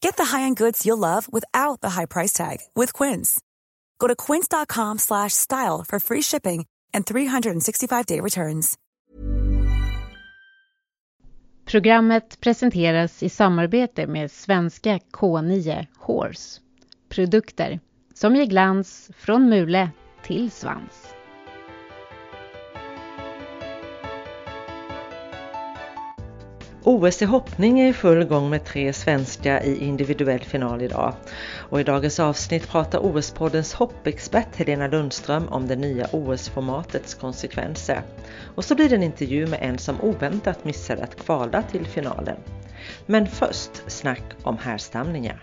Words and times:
Get 0.00 0.16
the 0.16 0.36
high-end 0.36 0.56
goods 0.56 0.86
you'll 0.86 0.98
love 0.98 1.28
without 1.32 1.80
the 1.80 1.90
high 1.90 2.06
price 2.06 2.32
tag 2.32 2.58
with 2.74 2.92
Quince. 2.92 3.40
Go 3.98 4.08
to 4.08 4.16
quince.com 4.16 4.98
slash 4.98 5.32
style 5.32 5.84
for 5.88 6.00
free 6.00 6.22
shipping 6.22 6.66
and 6.94 7.06
365-day 7.06 8.20
returns. 8.20 8.76
Programmet 11.64 12.40
presenteras 12.40 13.22
i 13.22 13.28
samarbete 13.28 14.06
med 14.06 14.30
svenska 14.30 14.98
K9 15.12 15.86
Horse. 15.98 16.60
Produkter 17.08 17.80
som 18.14 18.36
ger 18.36 18.46
glans 18.46 19.10
från 19.16 19.48
mule 19.48 19.90
till 20.22 20.50
svans. 20.50 21.07
OS 26.88 27.22
i 27.22 27.24
hoppning 27.24 27.80
är 27.80 27.88
i 27.88 27.92
full 27.92 28.24
gång 28.24 28.50
med 28.50 28.64
tre 28.64 28.92
svenska 28.92 29.62
i 29.62 29.84
individuell 29.84 30.40
final 30.40 30.82
idag. 30.82 31.14
Och 31.70 31.80
i 31.80 31.84
dagens 31.84 32.20
avsnitt 32.20 32.68
pratar 32.68 32.98
OS-poddens 32.98 33.74
hoppexpert 33.74 34.56
Helena 34.56 34.86
Lundström 34.86 35.48
om 35.48 35.66
det 35.66 35.76
nya 35.76 36.06
OS-formatets 36.12 37.14
konsekvenser. 37.14 38.02
Och 38.54 38.64
så 38.64 38.74
blir 38.74 38.88
det 38.88 38.94
en 38.94 39.02
intervju 39.02 39.46
med 39.46 39.58
en 39.62 39.78
som 39.78 40.00
oväntat 40.00 40.64
missade 40.64 41.02
att 41.02 41.16
kvala 41.16 41.62
till 41.62 41.86
finalen. 41.86 42.36
Men 43.06 43.26
först 43.26 43.70
snack 43.86 44.24
om 44.42 44.58
härstamningar. 44.58 45.42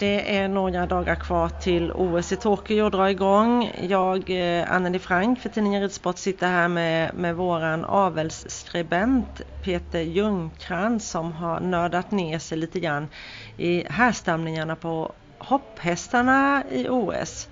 Det 0.00 0.36
är 0.36 0.48
några 0.48 0.86
dagar 0.86 1.14
kvar 1.14 1.48
till 1.48 1.92
OS 1.92 2.32
i 2.32 2.36
Tokyo 2.36 2.90
drar 2.90 3.08
igång. 3.08 3.72
Jag, 3.80 4.30
eh, 4.30 4.72
Anneli 4.72 4.98
Frank 4.98 5.40
för 5.40 5.48
tidningen 5.48 5.82
Ridsport, 5.82 6.18
sitter 6.18 6.46
här 6.46 6.68
med, 6.68 7.14
med 7.14 7.36
våran 7.36 7.84
avelsskribent 7.84 9.40
Peter 9.64 10.00
Ljungkrantz 10.00 11.10
som 11.10 11.32
har 11.32 11.60
nördat 11.60 12.10
ner 12.10 12.38
sig 12.38 12.58
lite 12.58 12.80
grann 12.80 13.08
i 13.56 13.84
härstamningarna 13.90 14.76
på 14.76 15.12
hopphästarna 15.38 16.64
i 16.70 16.88
OS. 16.88 17.48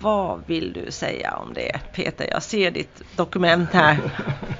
Vad 0.00 0.40
vill 0.46 0.72
du 0.72 0.90
säga 0.90 1.34
om 1.34 1.54
det 1.54 1.80
Peter? 1.92 2.28
Jag 2.30 2.42
ser 2.42 2.70
ditt 2.70 3.02
dokument 3.16 3.70
här. 3.72 3.98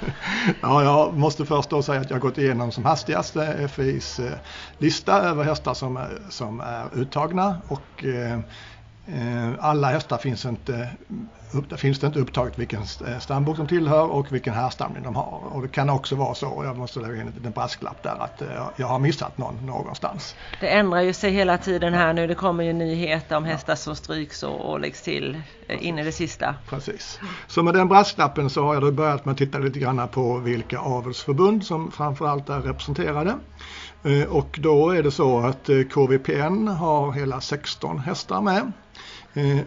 ja, 0.62 0.82
jag 0.82 1.14
måste 1.14 1.46
först 1.46 1.70
då 1.70 1.82
säga 1.82 2.00
att 2.00 2.10
jag 2.10 2.20
gått 2.20 2.38
igenom 2.38 2.72
som 2.72 2.84
hastigast 2.84 3.36
eh, 3.36 3.66
FIs 3.68 4.18
eh, 4.18 4.32
lista 4.78 5.20
över 5.20 5.44
hästar 5.44 5.74
som 5.74 5.96
är, 5.96 6.18
som 6.30 6.60
är 6.60 7.00
uttagna 7.00 7.56
och 7.68 8.04
eh, 8.04 8.40
alla 9.58 9.88
hästar 9.88 10.18
finns 10.18 10.44
inte 10.44 10.90
där 11.68 11.76
finns 11.76 11.98
det 11.98 12.06
inte 12.06 12.18
upptaget 12.18 12.58
vilken 12.58 12.86
stambok 13.20 13.56
de 13.56 13.66
tillhör 13.66 14.06
och 14.06 14.32
vilken 14.32 14.54
härstamning 14.54 15.02
de 15.02 15.16
har. 15.16 15.42
Och 15.52 15.62
det 15.62 15.68
kan 15.68 15.90
också 15.90 16.16
vara 16.16 16.34
så, 16.34 16.62
jag 16.64 16.76
måste 16.76 17.00
lägga 17.00 17.14
in 17.14 17.20
en 17.20 17.32
liten 17.36 17.52
brasklapp 17.52 18.02
där, 18.02 18.16
att 18.22 18.42
jag 18.76 18.86
har 18.86 18.98
missat 18.98 19.38
någon 19.38 19.66
någonstans. 19.66 20.34
Det 20.60 20.68
ändrar 20.68 21.00
ju 21.00 21.12
sig 21.12 21.30
hela 21.30 21.58
tiden 21.58 21.94
här 21.94 22.12
nu. 22.12 22.26
Det 22.26 22.34
kommer 22.34 22.64
ju 22.64 22.72
nyheter 22.72 23.36
om 23.36 23.44
hästar 23.44 23.74
som 23.74 23.96
stryks 23.96 24.42
och, 24.42 24.72
och 24.72 24.80
läggs 24.80 25.02
till 25.02 25.42
in 25.68 25.98
i 25.98 26.04
det 26.04 26.12
sista. 26.12 26.54
Precis. 26.68 27.20
Så 27.46 27.62
med 27.62 27.74
den 27.74 27.88
brasklappen 27.88 28.50
så 28.50 28.64
har 28.64 28.74
jag 28.74 28.82
då 28.82 28.92
börjat 28.92 29.24
med 29.24 29.32
att 29.32 29.38
titta 29.38 29.58
lite 29.58 29.78
grann 29.78 30.08
på 30.08 30.38
vilka 30.38 30.78
avelsförbund 30.78 31.64
som 31.64 31.90
framförallt 31.90 32.48
är 32.48 32.60
representerade. 32.60 33.34
Och 34.28 34.58
då 34.62 34.90
är 34.90 35.02
det 35.02 35.10
så 35.10 35.38
att 35.38 35.70
KVPN 35.90 36.68
har 36.68 37.12
hela 37.12 37.40
16 37.40 37.98
hästar 37.98 38.40
med. 38.40 38.72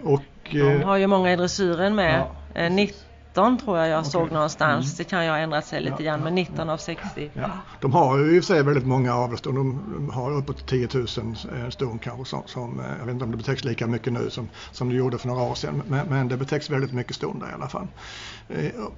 Och 0.04 0.22
de 0.52 0.84
har 0.84 0.98
ju 0.98 1.08
många 1.08 1.34
i 1.34 1.36
dressyren 1.36 1.96
med. 1.96 2.26
Ja, 2.54 2.70
19 2.70 3.11
tror 3.34 3.78
jag 3.78 3.88
jag 3.88 4.00
okay. 4.00 4.12
såg 4.12 4.32
någonstans. 4.32 4.86
Mm. 4.86 4.96
Det 4.98 5.04
kan 5.04 5.24
ju 5.24 5.30
ha 5.30 5.38
ändrat 5.38 5.66
sig 5.66 5.82
lite 5.82 5.96
ja, 6.00 6.12
grann, 6.12 6.20
men 6.20 6.36
19 6.36 6.70
av 6.70 6.78
60. 6.78 7.30
Ja. 7.34 7.50
De 7.82 7.94
har 7.94 8.18
ju 8.18 8.36
i 8.36 8.40
och 8.40 8.44
för 8.44 8.54
sig 8.54 8.64
väldigt 8.64 8.86
många 8.86 9.16
avelston. 9.16 9.56
De 9.56 10.10
har 10.14 10.32
uppåt 10.32 10.68
10 10.68 10.90
000 10.94 11.08
ston 11.72 12.00
kanske 12.00 12.26
som, 12.26 12.44
som, 12.46 12.82
jag 13.00 13.06
vet 13.06 13.14
inte 13.14 13.26
om 13.26 13.32
det 13.32 13.38
betäcks 13.38 13.64
lika 13.64 13.88
mycket 13.88 14.14
nu 14.14 14.30
som, 14.30 14.50
som 14.72 14.90
det 14.90 14.96
gjorde 14.96 15.18
för 15.18 15.28
några 15.28 15.44
år 15.44 15.56
sedan. 15.56 15.82
Men, 15.88 16.08
men 16.08 16.28
det 16.28 16.38
betäcks 16.38 16.70
väldigt 16.70 16.94
mycket 16.94 17.16
ston 17.16 17.40
där 17.40 17.50
i 17.50 17.54
alla 17.54 17.68
fall. 17.68 17.88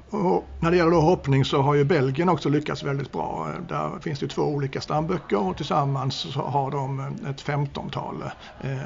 Och 0.09 0.45
när 0.59 0.71
det 0.71 0.77
gäller 0.77 0.91
då 0.91 1.01
hoppning 1.01 1.45
så 1.45 1.61
har 1.61 1.73
ju 1.73 1.83
Belgien 1.83 2.29
också 2.29 2.49
lyckats 2.49 2.83
väldigt 2.83 3.11
bra. 3.11 3.49
Där 3.69 3.99
finns 4.01 4.19
det 4.19 4.27
två 4.27 4.41
olika 4.41 4.81
stamböcker 4.81 5.37
och 5.37 5.57
tillsammans 5.57 6.35
har 6.35 6.71
de 6.71 7.15
ett 7.29 7.41
femtontal 7.41 8.23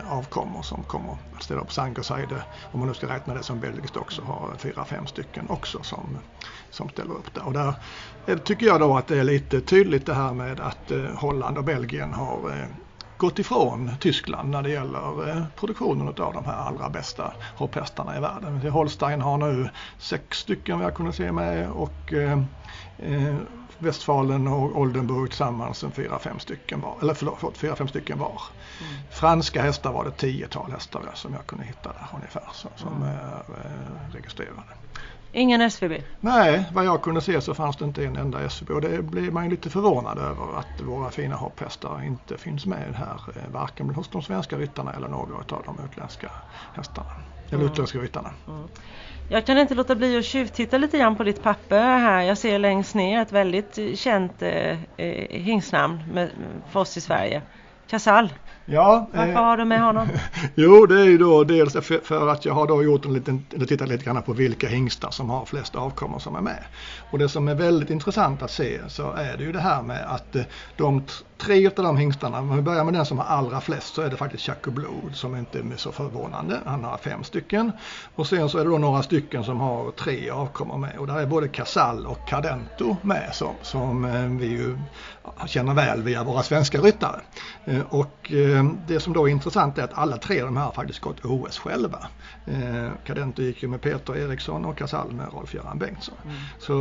avkommor 0.10 0.62
som 0.62 0.84
kommer 0.84 1.18
att 1.36 1.44
ställa 1.44 1.62
upp. 1.62 1.72
Sangerseide, 1.72 2.44
om 2.72 2.80
man 2.80 2.88
nu 2.88 2.94
ska 2.94 3.08
räkna 3.08 3.34
det 3.34 3.44
som 3.44 3.60
belgiskt 3.60 3.98
också, 3.98 4.22
har 4.22 4.54
fyra, 4.58 4.86
fem 4.86 5.08
stycken 5.08 5.37
också 5.50 5.84
som, 5.84 6.18
som 6.70 6.90
ställer 6.90 7.14
upp 7.14 7.34
där. 7.34 7.46
Och 7.46 7.54
där 7.54 7.74
tycker 8.38 8.66
jag 8.66 8.80
då 8.80 8.98
att 8.98 9.08
det 9.08 9.20
är 9.20 9.24
lite 9.24 9.62
tydligt 9.62 10.06
det 10.06 10.14
här 10.14 10.34
med 10.34 10.60
att 10.60 10.92
Holland 11.16 11.58
och 11.58 11.64
Belgien 11.64 12.14
har 12.14 12.68
gått 13.18 13.40
ifrån 13.40 13.92
Tyskland 14.00 14.50
när 14.50 14.62
det 14.62 14.70
gäller 14.70 15.30
eh, 15.30 15.44
produktionen 15.56 16.08
av 16.08 16.34
de 16.34 16.46
här 16.46 16.56
allra 16.56 16.90
bästa 16.90 17.34
hopphästarna 17.56 18.18
i 18.18 18.20
världen. 18.20 18.72
Holstein 18.72 19.22
har 19.22 19.38
nu 19.38 19.70
sex 19.98 20.38
stycken 20.38 20.78
vad 20.78 20.86
jag 20.86 20.96
kunde 20.96 21.14
se 21.14 21.32
med 21.32 21.70
och 21.70 22.14
eh, 22.14 22.42
eh, 22.98 23.36
Westfalen 23.80 24.48
och 24.48 24.78
Oldenburg 24.78 25.30
tillsammans 25.30 25.84
en 25.84 25.92
fyra, 25.92 26.20
fem 26.20 26.40
stycken 26.40 26.82
var. 26.82 26.96
Eller 27.02 27.14
förlåt, 27.14 27.58
fyra, 27.58 27.76
fem 27.76 27.88
stycken 27.88 28.20
var. 28.20 28.42
Mm. 28.82 28.94
Franska 29.12 29.62
hästar 29.62 29.92
var 29.94 30.06
det 30.06 30.12
tiotal 30.12 30.72
hästar 30.72 31.02
som 31.14 31.34
jag 31.34 31.48
kunde 31.48 31.66
hitta 31.66 31.90
där 31.90 32.08
ungefär 32.16 32.44
som, 32.54 32.72
som 32.76 32.96
mm. 32.96 33.10
är 33.10 33.38
eh, 33.38 34.14
registrerade. 34.14 34.64
Ingen 35.38 35.62
SVB? 35.62 35.92
Nej, 36.20 36.66
vad 36.74 36.86
jag 36.86 37.02
kunde 37.02 37.22
se 37.22 37.42
så 37.42 37.54
fanns 37.54 37.78
det 37.78 37.86
inte 37.86 38.06
en 38.06 38.16
enda 38.16 38.42
SVB 38.50 38.72
och 38.72 38.82
det 38.82 39.02
blir 39.02 39.32
man 39.32 39.44
ju 39.44 39.50
lite 39.50 39.70
förvånad 39.70 40.18
över 40.18 40.60
att 40.60 40.82
våra 40.82 41.12
fina 41.12 41.36
hopphästar 41.36 42.04
inte 42.06 42.38
finns 42.38 42.66
med 42.66 42.96
här, 42.96 43.20
eh, 43.36 43.52
varken 43.52 43.90
hos 43.90 44.10
de 44.10 44.22
svenska 44.22 44.58
ryttarna 44.58 44.94
eller 44.94 45.08
några 45.08 45.36
av 45.36 45.64
de 45.66 45.78
utländska 45.86 46.32
hästarna, 46.74 47.10
eller 47.48 47.58
mm. 47.58 47.72
utländska 47.72 48.00
ryttarna. 48.00 48.30
Mm. 48.48 48.68
Jag 49.30 49.46
kan 49.46 49.58
inte 49.58 49.76
låta 49.76 49.96
bli 49.96 50.18
att 50.18 50.26
tjuvtitta 50.26 50.78
lite 50.78 50.98
grann 50.98 51.16
på 51.16 51.24
ditt 51.24 51.44
papper 51.44 51.82
här. 51.82 52.22
Jag 52.22 52.38
ser 52.38 52.60
längst 52.60 52.96
ner 52.96 53.22
ett 53.22 53.32
väldigt 53.32 54.00
känt 54.00 54.42
eh, 54.42 54.78
eh 54.98 55.42
hingstnamn 55.42 56.04
med, 56.14 56.30
för 56.72 56.80
oss 56.80 56.98
i 56.98 57.02
Sverige. 57.02 57.42
Casall. 57.88 58.34
Ja, 58.66 59.10
Varför 59.14 59.32
eh, 59.32 59.44
har 59.44 59.58
du 59.58 59.66
med 59.66 59.82
honom? 59.82 60.08
jo, 60.56 60.86
det 60.86 61.02
är 61.02 61.06
ju 61.06 61.18
då 61.18 61.44
dels 61.44 61.74
för, 61.74 62.06
för, 62.06 62.28
att 62.28 62.46
jag 62.46 62.54
har 62.54 62.68
då 62.68 62.84
gjort 62.84 63.06
en 63.06 63.14
liten, 63.14 63.46
eller 63.56 63.66
tittat 63.66 63.90
lite 63.90 64.06
grann 64.06 64.24
på 64.24 64.34
vilka 64.34 64.68
hingstar 64.68 65.12
som 65.12 65.30
har 65.30 65.46
flest 65.46 65.76
avkommor 65.76 66.20
som 66.20 66.36
är 66.36 66.42
med. 66.42 66.64
Och 67.12 67.20
det 67.20 67.30
som 67.30 67.48
är 67.48 67.56
väldigt 67.56 67.90
intressant 67.90 68.42
att 68.42 68.52
se 68.52 68.80
så 68.88 69.12
är 69.12 69.38
det 69.38 69.44
ju 69.44 69.52
det 69.52 69.60
här 69.60 69.82
med 69.82 70.06
att 70.08 70.36
eh, 70.36 70.44
de 70.78 71.04
tre 71.38 71.68
av 71.68 71.74
de 71.76 71.98
hingstarna, 71.98 72.40
om 72.40 72.56
vi 72.56 72.62
börjar 72.62 72.84
med 72.84 72.94
den 72.94 73.06
som 73.06 73.18
har 73.18 73.26
allra 73.26 73.62
flest 73.62 73.96
så 73.96 74.02
är 74.02 74.10
det 74.10 74.18
faktiskt 74.18 74.44
Chaco 74.44 74.72
Blue 74.72 75.14
som 75.14 75.36
inte 75.36 75.60
är 75.60 75.64
så 75.76 75.92
förvånande. 75.92 76.60
Han 76.66 76.84
har 76.84 76.98
fem 76.98 77.24
stycken. 77.24 77.72
Och 78.16 78.28
sen 78.28 78.50
så 78.50 78.58
är 78.58 78.64
det 78.64 78.70
då 78.70 78.78
några 78.78 79.04
stycken 79.04 79.44
som 79.44 79.60
har 79.60 79.92
tre 79.92 80.30
avkommor 80.30 80.78
med 80.78 80.98
och 80.98 81.08
där 81.08 81.20
är 81.20 81.26
både 81.26 81.48
Casall 81.48 82.06
och 82.06 82.28
Cadento 82.28 82.96
med 83.02 83.30
som, 83.34 83.54
som 83.62 84.06
eh, 84.06 84.26
vi 84.26 84.48
ju 84.48 84.78
känner 85.46 85.74
väl 85.74 86.04
via 86.04 86.24
våra 86.24 86.44
svenska 86.44 86.82
ryttare. 86.82 87.20
Eh, 87.66 87.82
och 87.90 88.32
eh, 88.32 88.66
det 88.88 89.00
som 89.00 89.14
då 89.14 89.28
är 89.28 89.32
intressant 89.32 89.78
är 89.78 89.84
att 89.84 89.98
alla 89.98 90.18
tre 90.18 90.42
av 90.42 90.46
de 90.46 90.58
här 90.58 90.64
har 90.64 90.72
faktiskt 90.72 91.00
gått 91.00 91.26
OS 91.26 91.60
själva. 91.60 92.08
Cadento 93.06 93.42
gick 93.42 93.64
ju 93.64 93.70
med 93.70 93.82
Peter 93.82 94.18
Eriksson 94.18 94.66
och 94.66 94.78
Casall 94.78 95.12
med 95.12 95.26
Rolf-Göran 95.34 95.80
Bengtsson. 95.80 96.16
Mm. 96.24 96.36
Så, 96.60 96.74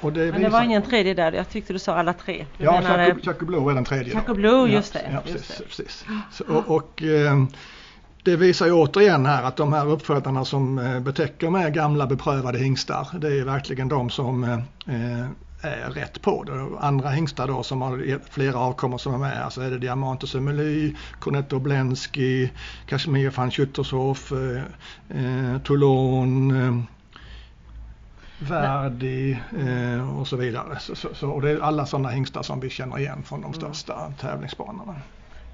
och 0.00 0.12
det 0.12 0.32
Men 0.32 0.42
det 0.42 0.48
var 0.48 0.62
ingen 0.62 0.82
tredje 0.82 1.14
där, 1.14 1.32
jag 1.32 1.48
tyckte 1.48 1.72
du 1.72 1.78
sa 1.78 1.94
alla 1.94 2.12
tre. 2.12 2.46
Du 2.58 2.64
ja, 2.64 2.80
menade... 2.80 3.14
Chaco 3.22 3.44
Blue 3.44 3.72
är 3.72 3.76
den 3.80 3.84
tredje. 3.84 4.14
Chaco 4.14 4.34
Blue, 4.34 4.70
just 4.70 4.92
det. 4.92 5.10
Ja, 5.12 5.20
precis. 5.24 5.58
Det. 5.58 5.64
precis. 5.64 6.04
Så, 6.32 6.44
och, 6.44 6.76
och 6.76 7.02
det 8.22 8.36
visar 8.36 8.66
ju 8.66 8.72
återigen 8.72 9.26
här 9.26 9.42
att 9.42 9.56
de 9.56 9.72
här 9.72 9.88
uppfödarna 9.88 10.44
som 10.44 11.00
betäcker 11.04 11.50
med 11.50 11.74
gamla 11.74 12.06
beprövade 12.06 12.58
hingstar, 12.58 13.08
det 13.18 13.28
är 13.28 13.44
verkligen 13.44 13.88
de 13.88 14.10
som 14.10 14.44
eh, 14.44 15.24
är 15.62 15.90
rätt 15.90 16.22
på 16.22 16.44
det. 16.44 16.86
Andra 16.86 17.10
hingstar 17.10 17.46
då 17.46 17.62
som 17.62 17.82
har 17.82 18.18
flera 18.30 18.58
avkommor 18.58 18.98
som 18.98 19.14
är 19.14 19.18
med, 19.18 19.44
alltså 19.44 19.60
är 19.60 19.70
det 19.70 19.78
Diamantus 19.78 20.34
Emily, 20.34 20.94
Cornetto 21.18 21.56
Oblensky, 21.56 22.48
Kashmir 22.86 23.30
van 23.30 23.50
Schüttershoff, 23.50 24.32
eh, 24.32 24.62
eh, 25.18 25.58
Toulon, 25.62 26.50
eh, 26.50 26.82
Verdi 28.40 29.38
eh, 29.58 30.18
och 30.20 30.28
så 30.28 30.36
vidare. 30.36 30.78
Så, 30.80 30.96
så, 30.96 31.08
så, 31.14 31.30
och 31.30 31.42
det 31.42 31.50
är 31.50 31.60
alla 31.60 31.86
sådana 31.86 32.08
hingstar 32.08 32.42
som 32.42 32.60
vi 32.60 32.70
känner 32.70 32.98
igen 32.98 33.22
från 33.22 33.40
de 33.40 33.46
mm. 33.46 33.60
största 33.60 34.00
mm. 34.00 34.12
tävlingsbanorna. 34.14 34.96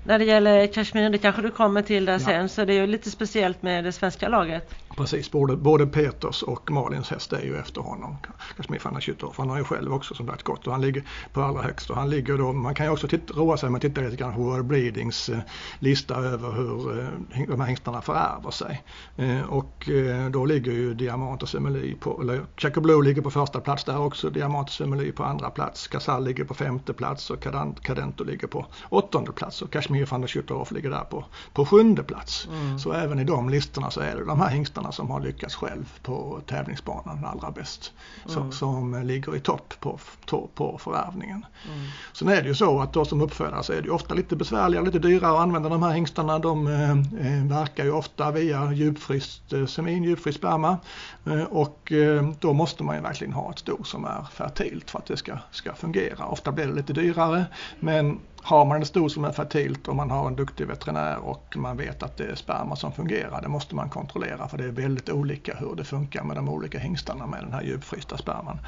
När 0.04 0.18
det 0.18 0.24
gäller 0.24 0.66
Kashmir, 0.66 1.10
det 1.10 1.18
kanske 1.18 1.42
du 1.42 1.50
kommer 1.50 1.82
till 1.82 2.04
där 2.04 2.12
ja. 2.12 2.18
sen, 2.18 2.48
så 2.48 2.64
det 2.64 2.72
är 2.72 2.80
ju 2.80 2.86
lite 2.86 3.10
speciellt 3.10 3.62
med 3.62 3.84
det 3.84 3.92
svenska 3.92 4.28
laget. 4.28 4.74
Precis, 4.96 5.30
både, 5.30 5.56
både 5.56 5.86
Peters 5.86 6.42
och 6.42 6.70
Malins 6.70 7.10
häst 7.10 7.32
är 7.32 7.42
ju 7.42 7.56
efter 7.56 7.80
honom. 7.80 8.16
Kashmir 8.56 8.80
van 8.84 9.00
Schüttorf. 9.00 9.34
Han 9.36 9.50
har 9.50 9.58
ju 9.58 9.64
själv 9.64 9.94
också 9.94 10.14
som 10.14 10.26
sagt 10.26 10.42
gått 10.42 10.66
och 10.66 10.72
han 10.72 10.80
ligger 10.80 11.04
på 11.32 11.42
allra 11.42 11.62
högst. 11.62 11.90
Och 11.90 11.96
han 11.96 12.10
ligger 12.10 12.38
då, 12.38 12.52
man 12.52 12.74
kan 12.74 12.86
ju 12.86 12.92
också 12.92 13.08
titta, 13.08 13.34
roa 13.34 13.56
sig 13.56 13.70
med 13.70 13.76
att 13.76 13.82
titta 13.82 14.00
lite 14.00 14.16
grann 14.16 14.34
på 14.34 14.40
World 14.40 14.66
Breedings 14.66 15.28
eh, 15.28 15.38
lista 15.78 16.14
över 16.14 16.52
hur 16.52 16.98
eh, 16.98 17.08
de 17.48 17.60
här 17.60 17.68
hästarna 17.68 18.02
förärver 18.02 18.50
sig. 18.50 18.82
Eh, 19.16 19.40
och 19.40 19.88
eh, 19.88 20.30
då 20.30 20.44
ligger 20.44 20.72
ju 20.72 20.94
Diamantos 20.94 21.54
Emily 21.54 21.94
på, 21.94 22.22
eller 22.22 22.46
Chaco 22.56 22.80
Blue 22.80 23.04
ligger 23.04 23.22
på 23.22 23.30
första 23.30 23.60
plats 23.60 23.84
där 23.84 23.98
också. 23.98 24.30
Diamantos 24.30 24.80
Emily 24.80 25.12
på 25.12 25.24
andra 25.24 25.50
plats. 25.50 25.88
Casall 25.88 26.24
ligger 26.24 26.44
på 26.44 26.54
femte 26.54 26.92
plats 26.92 27.30
och 27.30 27.42
Cadento 27.82 28.24
ligger 28.24 28.46
på 28.46 28.66
åttonde 28.88 29.32
plats. 29.32 29.62
Och 29.62 29.70
Kashmir 29.70 30.06
van 30.06 30.26
Schüttorf 30.26 30.74
ligger 30.74 30.90
där 30.90 31.04
på, 31.04 31.24
på 31.52 31.66
sjunde 31.66 32.02
plats. 32.02 32.48
Mm. 32.52 32.78
Så 32.78 32.92
även 32.92 33.18
i 33.18 33.24
de 33.24 33.48
listorna 33.48 33.90
så 33.90 34.00
är 34.00 34.16
det 34.16 34.24
de 34.24 34.40
här 34.40 34.50
hingstarna 34.50 34.85
hästarna 34.86 34.92
som 34.92 35.10
har 35.10 35.20
lyckats 35.20 35.54
själv 35.54 35.98
på 36.02 36.40
tävlingsbanan 36.46 37.24
allra 37.24 37.50
bäst. 37.50 37.92
Mm. 38.28 38.52
som 38.52 39.02
ligger 39.04 39.36
i 39.36 39.40
topp 39.40 39.74
på, 39.80 39.98
på, 40.26 40.48
på 40.54 40.78
förvärvningen. 40.78 41.46
Mm. 41.66 41.88
Sen 42.12 42.28
är 42.28 42.42
det 42.42 42.48
ju 42.48 42.54
så 42.54 42.80
att 42.80 42.92
då 42.92 43.04
som 43.04 43.20
uppfödare 43.20 43.62
så 43.62 43.72
är 43.72 43.82
det 43.82 43.90
ofta 43.90 44.14
lite 44.14 44.36
besvärligare, 44.36 44.84
lite 44.84 44.98
dyrare 44.98 45.32
att 45.32 45.40
använda 45.40 45.68
de 45.68 45.82
här 45.82 45.92
hingstarna. 45.92 46.38
De 46.38 46.66
eh, 46.66 46.90
eh, 46.90 47.46
verkar 47.48 47.84
ju 47.84 47.92
ofta 47.92 48.30
via 48.30 48.72
djupfryst 48.72 49.52
eh, 49.52 49.66
semin, 49.66 50.04
djupfryst 50.04 50.38
sperma. 50.38 50.78
Eh, 51.26 51.42
och 51.42 51.92
eh, 51.92 52.30
då 52.40 52.52
måste 52.52 52.84
man 52.84 52.96
ju 52.96 53.02
verkligen 53.02 53.32
ha 53.32 53.50
ett 53.50 53.58
sto 53.58 53.84
som 53.84 54.04
är 54.04 54.24
fertilt 54.32 54.90
för 54.90 54.98
att 54.98 55.06
det 55.06 55.16
ska, 55.16 55.38
ska 55.50 55.74
fungera. 55.74 56.26
Ofta 56.26 56.52
blir 56.52 56.66
det 56.66 56.74
lite 56.74 56.92
dyrare 56.92 57.44
men 57.80 58.18
har 58.46 58.64
man 58.64 58.76
en 58.76 58.86
sto 58.86 59.08
som 59.08 59.24
är 59.24 59.32
fertilt 59.32 59.88
och 59.88 59.96
man 59.96 60.10
har 60.10 60.26
en 60.26 60.36
duktig 60.36 60.66
veterinär 60.66 61.18
och 61.18 61.56
man 61.56 61.76
vet 61.76 62.02
att 62.02 62.16
det 62.16 62.24
är 62.24 62.34
sperma 62.34 62.76
som 62.76 62.92
fungerar, 62.92 63.42
det 63.42 63.48
måste 63.48 63.74
man 63.74 63.88
kontrollera 63.88 64.48
för 64.48 64.58
det 64.58 64.64
är 64.64 64.68
väldigt 64.68 65.08
olika 65.08 65.56
hur 65.56 65.74
det 65.76 65.84
funkar 65.84 66.24
med 66.24 66.36
de 66.36 66.48
olika 66.48 66.78
hingstarna 66.78 67.26
med 67.26 67.42
den 67.42 67.52
här 67.52 67.62
djupfrysta 67.62 68.18
sperman. 68.18 68.58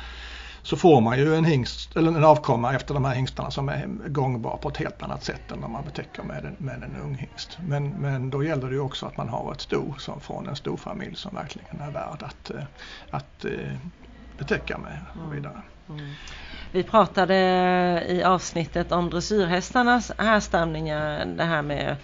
Så 0.62 0.76
får 0.76 1.00
man 1.00 1.18
ju 1.18 1.34
en, 1.34 1.44
hingst, 1.44 1.96
eller 1.96 2.12
en 2.12 2.24
avkomma 2.24 2.74
efter 2.74 2.94
de 2.94 3.04
här 3.04 3.14
hingstarna 3.14 3.50
som 3.50 3.68
är 3.68 3.88
gångbar 4.08 4.56
på 4.56 4.68
ett 4.68 4.76
helt 4.76 5.02
annat 5.02 5.24
sätt 5.24 5.52
än 5.52 5.58
när 5.58 5.68
man 5.68 5.84
betäcker 5.84 6.22
med 6.22 6.44
en, 6.44 6.56
med 6.58 6.82
en 6.82 6.96
ung 7.02 7.14
hingst. 7.14 7.58
Men, 7.66 7.88
men 7.88 8.30
då 8.30 8.44
gäller 8.44 8.68
det 8.68 8.74
ju 8.74 8.80
också 8.80 9.06
att 9.06 9.16
man 9.16 9.28
har 9.28 9.52
ett 9.52 9.60
sto 9.60 9.94
som 9.98 10.20
från 10.20 10.48
en 10.48 10.56
storfamilj 10.56 11.16
som 11.16 11.34
verkligen 11.34 11.80
är 11.80 11.90
värd 11.90 12.22
att, 12.22 12.50
eh, 12.50 12.62
att 13.10 13.44
eh, 13.44 13.76
betäcka 14.38 14.78
med 14.78 15.04
och 15.26 15.34
vidare. 15.34 15.62
Mm. 15.88 16.10
Vi 16.70 16.82
pratade 16.82 17.34
i 18.08 18.22
avsnittet 18.22 18.92
om 18.92 19.10
dressyrhästarnas 19.10 20.12
härstamningar, 20.18 21.24
det 21.26 21.44
här 21.44 21.62
med 21.62 21.96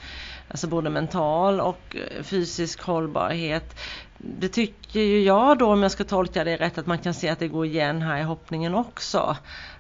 alltså 0.48 0.66
både 0.68 0.90
mental 0.90 1.60
och 1.60 1.96
fysisk 2.22 2.82
hållbarhet. 2.82 3.80
Det 4.18 4.48
tycker 4.48 5.00
ju 5.00 5.22
jag 5.22 5.58
då, 5.58 5.72
om 5.72 5.82
jag 5.82 5.90
ska 5.92 6.04
tolka 6.04 6.44
det 6.44 6.56
rätt, 6.56 6.78
att 6.78 6.86
man 6.86 6.98
kan 6.98 7.14
se 7.14 7.28
att 7.28 7.38
det 7.38 7.48
går 7.48 7.66
igen 7.66 8.02
här 8.02 8.20
i 8.20 8.22
hoppningen 8.22 8.74
också. 8.74 9.36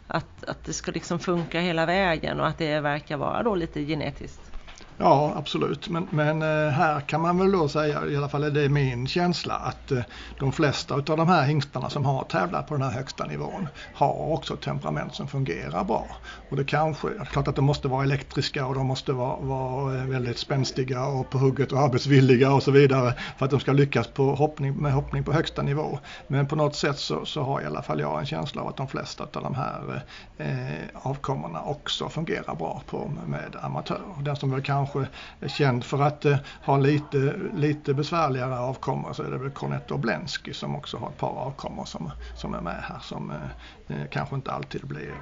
Att, 0.06 0.44
att 0.44 0.64
det 0.64 0.72
ska 0.72 0.92
liksom 0.92 1.18
funka 1.18 1.60
hela 1.60 1.86
vägen 1.86 2.40
och 2.40 2.46
att 2.46 2.58
det 2.58 2.80
verkar 2.80 3.16
vara 3.16 3.42
då 3.42 3.54
lite 3.54 3.84
genetiskt. 3.84 4.53
Ja 4.96 5.32
absolut 5.36 5.88
men, 5.88 6.08
men 6.10 6.42
eh, 6.42 6.68
här 6.68 7.00
kan 7.00 7.20
man 7.20 7.38
väl 7.38 7.52
då 7.52 7.68
säga, 7.68 8.06
i 8.06 8.16
alla 8.16 8.28
fall 8.28 8.44
är 8.44 8.50
det 8.50 8.68
min 8.68 9.06
känsla, 9.06 9.54
att 9.54 9.90
eh, 9.90 10.02
de 10.38 10.52
flesta 10.52 10.94
av 10.94 11.02
de 11.02 11.28
här 11.28 11.42
hingstarna 11.42 11.90
som 11.90 12.04
har 12.04 12.24
tävlat 12.24 12.66
på 12.66 12.74
den 12.74 12.82
här 12.82 12.90
högsta 12.90 13.26
nivån 13.26 13.68
har 13.92 14.32
också 14.32 14.54
ett 14.54 14.60
temperament 14.60 15.14
som 15.14 15.28
fungerar 15.28 15.84
bra. 15.84 16.16
Och 16.48 16.56
det 16.56 16.64
kanske, 16.64 17.08
det 17.08 17.20
är 17.20 17.24
klart 17.24 17.48
att 17.48 17.56
de 17.56 17.64
måste 17.64 17.88
vara 17.88 18.02
elektriska 18.02 18.66
och 18.66 18.74
de 18.74 18.86
måste 18.86 19.12
vara, 19.12 19.36
vara 19.36 19.96
eh, 19.96 20.04
väldigt 20.04 20.38
spänstiga 20.38 21.06
och 21.06 21.30
på 21.30 21.38
hugget 21.38 21.72
och 21.72 21.78
arbetsvilliga 21.78 22.52
och 22.52 22.62
så 22.62 22.70
vidare 22.70 23.14
för 23.38 23.44
att 23.44 23.50
de 23.50 23.60
ska 23.60 23.72
lyckas 23.72 24.06
på 24.06 24.34
hoppning, 24.34 24.76
med 24.76 24.92
hoppning 24.92 25.24
på 25.24 25.32
högsta 25.32 25.62
nivå. 25.62 25.98
Men 26.26 26.46
på 26.46 26.56
något 26.56 26.76
sätt 26.76 26.98
så, 26.98 27.24
så 27.24 27.42
har 27.42 27.60
i 27.60 27.64
alla 27.64 27.82
fall 27.82 28.00
jag 28.00 28.20
en 28.20 28.26
känsla 28.26 28.62
av 28.62 28.68
att 28.68 28.76
de 28.76 28.88
flesta 28.88 29.24
av 29.24 29.42
de 29.42 29.54
här 29.54 30.02
eh, 30.38 30.48
avkommorna 30.94 31.62
också 31.62 32.08
fungerar 32.08 32.54
bra 32.54 32.82
på, 32.86 33.12
med 33.26 33.56
amatörer. 33.62 34.22
Den 34.22 34.36
som 34.36 34.50
väl 34.50 34.62
kanske 34.62 34.83
kanske 34.84 35.10
är 35.40 35.48
känd 35.48 35.84
för 35.84 36.02
att 36.02 36.24
eh, 36.24 36.36
ha 36.64 36.76
lite, 36.76 37.34
lite 37.54 37.94
besvärligare 37.94 38.58
avkommor 38.58 39.12
så 39.12 39.22
är 39.22 39.30
det 39.30 39.38
väl 39.38 39.50
Cornetto 39.50 39.94
Oblensky 39.94 40.52
som 40.52 40.76
också 40.76 40.96
har 40.96 41.08
ett 41.08 41.18
par 41.18 41.28
avkommor 41.28 41.84
som, 41.84 42.10
som 42.36 42.54
är 42.54 42.60
med 42.60 42.82
här 42.82 42.98
som 43.02 43.30
eh, 43.30 43.96
eh 43.96 44.06
kanske 44.10 44.34
inte 44.34 44.52
alltid 44.52 44.86
blir 44.86 45.14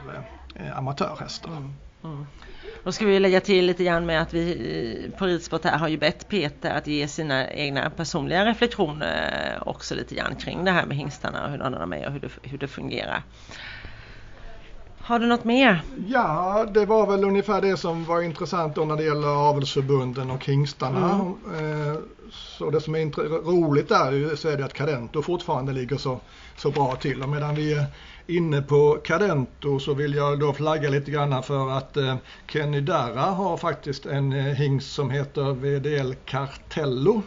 eh, 0.57 0.67
eh, 0.67 0.79
amatörhästar. 0.79 1.51
Mm. 1.51 1.75
Mm. 2.05 2.27
Då 2.85 2.93
ska 2.93 3.07
vi 3.07 3.21
lägga 3.21 3.41
till 3.41 3.67
lite 3.67 3.85
grann 3.85 4.07
med 4.07 4.23
att 4.23 4.35
vi 4.35 5.05
eh, 5.05 5.19
på 5.19 5.27
Ridsport 5.27 5.65
här 5.65 5.79
har 5.79 5.89
ju 5.89 5.99
bett 5.99 6.29
Peter 6.29 6.71
att 6.71 6.87
ge 6.87 7.09
sina 7.09 7.51
egna 7.51 7.91
personliga 7.91 8.45
reflektioner 8.45 9.59
också 9.67 9.95
lite 9.95 10.15
grann 10.15 10.35
kring 10.35 10.65
det 10.65 10.71
här 10.71 10.87
med 10.87 10.97
hingstarna 10.97 11.45
och 11.45 11.51
hur 11.51 11.59
de 11.59 11.93
är 11.93 12.07
och 12.07 12.13
hur 12.13 12.21
det, 12.21 12.29
hur 12.43 12.59
det 12.59 12.69
fungerar. 12.69 13.23
Har 15.13 15.19
du 15.19 15.27
något 15.27 15.45
mer? 15.45 15.83
Ja, 16.07 16.67
det 16.75 16.87
var 16.87 17.07
väl 17.07 17.25
ungefär 17.25 17.63
det 17.63 17.77
som 17.77 18.05
var 18.05 18.23
intressant 18.23 18.75
då 18.75 18.85
när 18.85 18.97
det 18.97 19.05
gäller 19.05 19.49
avelsförbunden 19.49 20.31
och 20.31 20.45
hingstarna. 20.45 21.35
Mm. 21.51 21.91
Eh, 21.91 21.99
så 22.31 22.71
det 22.71 22.81
som 22.81 22.95
är 22.95 23.05
roligt 23.51 23.89
där 23.89 24.37
så 24.37 24.49
är 24.49 24.57
det 24.57 24.65
att 24.65 24.73
Cadento 24.73 25.23
fortfarande 25.23 25.73
ligger 25.73 25.97
så, 25.97 26.21
så 26.57 26.71
bra 26.71 26.97
till. 26.97 27.23
Och 27.23 27.29
medan 27.29 27.55
vi 27.55 27.75
är 27.75 27.85
inne 28.27 28.63
på 28.63 28.99
Cadento 29.05 29.79
så 29.79 29.95
vill 29.95 30.15
jag 30.15 30.41
då 30.41 30.53
flagga 30.53 30.91
lite 30.91 31.11
grann 31.11 31.43
för 31.43 31.71
att 31.71 31.97
eh, 31.97 32.17
Kenny 32.47 32.81
Darra 32.81 33.21
har 33.21 33.57
faktiskt 33.57 34.07
en 34.07 34.33
eh, 34.33 34.45
hingst 34.45 34.93
som 34.93 35.11
heter 35.11 35.53
VDL 35.53 36.13
Cartello 36.25 37.23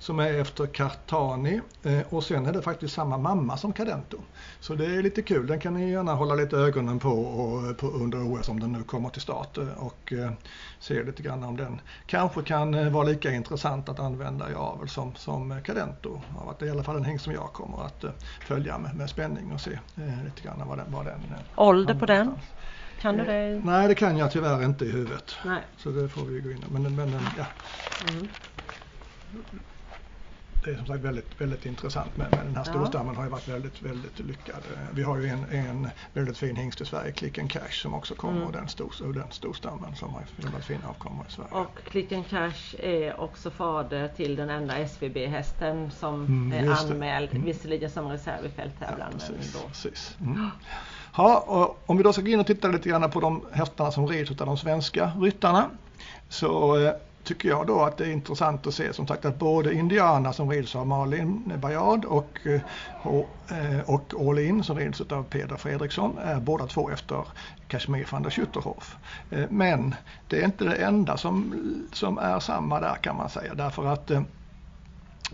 som 0.00 0.18
är 0.18 0.34
efter 0.34 0.66
Cartani 0.66 1.60
eh, 1.82 2.00
och 2.08 2.24
sen 2.24 2.46
är 2.46 2.52
det 2.52 2.62
faktiskt 2.62 2.94
samma 2.94 3.18
mamma 3.18 3.56
som 3.56 3.72
Cadento. 3.72 4.18
Så 4.60 4.74
det 4.74 4.86
är 4.86 5.02
lite 5.02 5.22
kul, 5.22 5.46
den 5.46 5.60
kan 5.60 5.74
ni 5.74 5.90
gärna 5.90 6.14
hålla 6.14 6.34
lite 6.34 6.56
ögonen 6.56 6.98
på, 6.98 7.08
och, 7.08 7.78
på 7.78 7.86
under 7.86 8.34
OS 8.34 8.48
om 8.48 8.60
den 8.60 8.72
nu 8.72 8.82
kommer 8.82 9.08
till 9.08 9.22
start 9.22 9.58
eh, 9.58 9.68
och 9.78 10.12
eh, 10.12 10.30
se 10.78 11.02
lite 11.02 11.22
grann 11.22 11.44
om 11.44 11.56
den 11.56 11.80
kanske 12.06 12.42
kan 12.42 12.92
vara 12.92 13.04
lika 13.04 13.32
intressant 13.32 13.88
att 13.88 14.00
använda 14.00 14.50
i 14.50 14.54
avel 14.54 14.88
som, 14.88 15.14
som 15.14 15.62
Cadento. 15.64 16.20
Det 16.58 16.64
är 16.64 16.68
i 16.68 16.70
alla 16.70 16.84
fall 16.84 16.96
en 16.96 17.04
häng 17.04 17.18
som 17.18 17.32
jag 17.32 17.52
kommer 17.52 17.84
att 17.84 18.04
följa 18.46 18.78
med, 18.78 18.96
med 18.96 19.10
spänning 19.10 19.52
och 19.52 19.60
se 19.60 19.78
lite 20.24 20.42
grann 20.42 20.68
vad 20.68 20.78
den, 20.78 20.92
vad 20.92 21.04
den 21.04 21.20
Ålder 21.56 21.94
på 21.94 22.06
den? 22.06 22.34
Kan 23.00 23.16
du 23.16 23.24
det? 23.24 23.62
Nej 23.64 23.88
det 23.88 23.94
kan 23.94 24.16
jag 24.16 24.32
tyvärr 24.32 24.64
inte 24.64 24.84
i 24.84 24.92
huvudet. 24.92 25.34
Nej. 25.44 25.62
Så 25.76 25.90
det 25.90 26.08
får 26.08 26.24
vi 26.24 26.40
gå 26.40 26.50
in 26.50 26.64
men, 26.70 26.96
men 26.96 27.18
ja. 27.38 27.46
Mm. 28.08 28.28
Det 30.64 30.70
är 30.70 30.76
som 30.76 30.86
sagt 30.86 31.04
väldigt, 31.04 31.40
väldigt 31.40 31.66
intressant 31.66 32.10
men, 32.14 32.26
men 32.30 32.46
den 32.46 32.56
här 32.56 32.64
storstammen 32.64 33.16
har 33.16 33.24
ju 33.24 33.30
varit 33.30 33.48
väldigt, 33.48 33.82
väldigt 33.82 34.18
lyckad. 34.18 34.62
Vi 34.92 35.02
har 35.02 35.16
ju 35.16 35.26
en, 35.28 35.44
en 35.50 35.88
väldigt 36.12 36.38
fin 36.38 36.56
hingst 36.56 36.80
i 36.80 36.84
Sverige, 36.84 37.12
Click 37.12 37.38
and 37.38 37.50
Cash, 37.50 37.70
som 37.70 37.94
också 37.94 38.14
kommer 38.14 38.36
mm. 38.36 38.48
ur 38.48 38.52
den, 38.52 38.68
stor, 38.68 39.12
den 39.12 39.30
storstammen 39.30 39.96
som 39.96 40.14
har 40.14 40.22
väldigt 40.36 40.64
fina 40.64 40.88
avkommor 40.88 41.26
i 41.28 41.32
Sverige. 41.32 41.50
Och 41.50 41.84
Click 41.84 42.12
and 42.12 42.28
Cash 42.28 42.74
är 42.78 43.20
också 43.20 43.50
fader 43.50 44.08
till 44.08 44.36
den 44.36 44.50
enda 44.50 44.88
SVB-hästen 44.88 45.90
som 45.90 46.26
mm, 46.26 46.68
är 46.68 46.72
anmäld, 46.72 47.30
mm. 47.30 47.44
visserligen 47.44 47.90
som 47.90 48.08
reserv 48.08 48.46
i 48.46 48.48
fälttävlan. 48.48 49.08
Ja, 49.12 49.18
precis, 49.18 49.54
men 49.54 49.62
då. 49.62 49.68
precis. 49.68 50.16
Mm. 50.20 50.50
Ja, 51.16 51.44
och 51.46 51.90
om 51.90 51.96
vi 51.96 52.02
då 52.02 52.12
ska 52.12 52.22
gå 52.22 52.28
in 52.28 52.40
och 52.40 52.46
titta 52.46 52.68
lite 52.68 52.88
grann 52.88 53.10
på 53.10 53.20
de 53.20 53.44
hästarna 53.52 53.90
som 53.90 54.06
rids 54.06 54.30
av 54.30 54.36
de 54.36 54.56
svenska 54.56 55.12
ryttarna 55.20 55.70
så 56.28 56.76
eh, 56.76 56.92
tycker 57.24 57.48
jag 57.48 57.66
då 57.66 57.82
att 57.82 57.96
det 57.96 58.06
är 58.06 58.12
intressant 58.12 58.66
att 58.66 58.74
se 58.74 58.92
som 58.92 59.06
sagt 59.06 59.24
att 59.24 59.38
både 59.38 59.74
Indiana 59.74 60.32
som 60.32 60.50
rids 60.50 60.76
av 60.76 60.86
Malin 60.86 61.52
Bajard 61.56 62.04
och, 62.04 62.38
eh, 62.44 62.60
eh, 63.58 63.80
och 63.86 64.14
All 64.28 64.38
In 64.38 64.64
som 64.64 64.76
rids 64.76 65.00
av 65.00 65.22
Peder 65.24 65.56
Fredriksson 65.56 66.18
är 66.18 66.40
båda 66.40 66.66
två 66.66 66.90
efter 66.90 67.24
Kashmir 67.68 68.06
van 68.10 68.22
der 68.22 68.30
Schutterhof. 68.30 68.96
Eh, 69.30 69.44
men 69.50 69.94
det 70.28 70.40
är 70.40 70.44
inte 70.44 70.64
det 70.64 70.74
enda 70.74 71.16
som, 71.16 71.54
som 71.92 72.18
är 72.18 72.40
samma 72.40 72.80
där 72.80 72.94
kan 72.94 73.16
man 73.16 73.30
säga 73.30 73.54
därför 73.54 73.86
att 73.86 74.10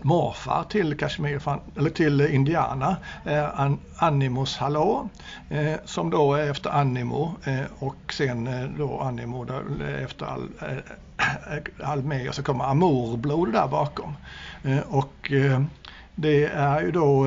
morfar 0.01 0.63
till 0.63 0.97
Kashmir, 0.97 1.41
eller 1.77 1.89
till 1.89 2.21
Indiana 2.21 2.97
eh, 3.25 3.59
är 3.59 3.77
Animos 3.97 4.57
Hallå 4.57 5.09
eh, 5.49 5.75
som 5.85 6.09
då 6.09 6.33
är 6.33 6.51
efter 6.51 6.69
Animo 6.69 7.35
eh, 7.43 7.61
och 7.79 8.13
sen 8.13 8.47
eh, 8.47 8.69
då 8.77 8.99
Animo 8.99 9.45
eh, 9.81 10.03
efter 10.03 10.25
all, 10.25 10.49
eh, 10.61 10.77
eh, 11.57 11.89
Almea 11.91 12.31
så 12.31 12.43
kommer 12.43 12.65
Amorblod 12.65 13.53
där 13.53 13.67
bakom. 13.67 14.13
Eh, 14.63 14.79
och 14.79 15.31
eh, 15.31 15.61
det 16.15 16.45
är 16.45 16.81
ju 16.81 16.91
då 16.91 17.25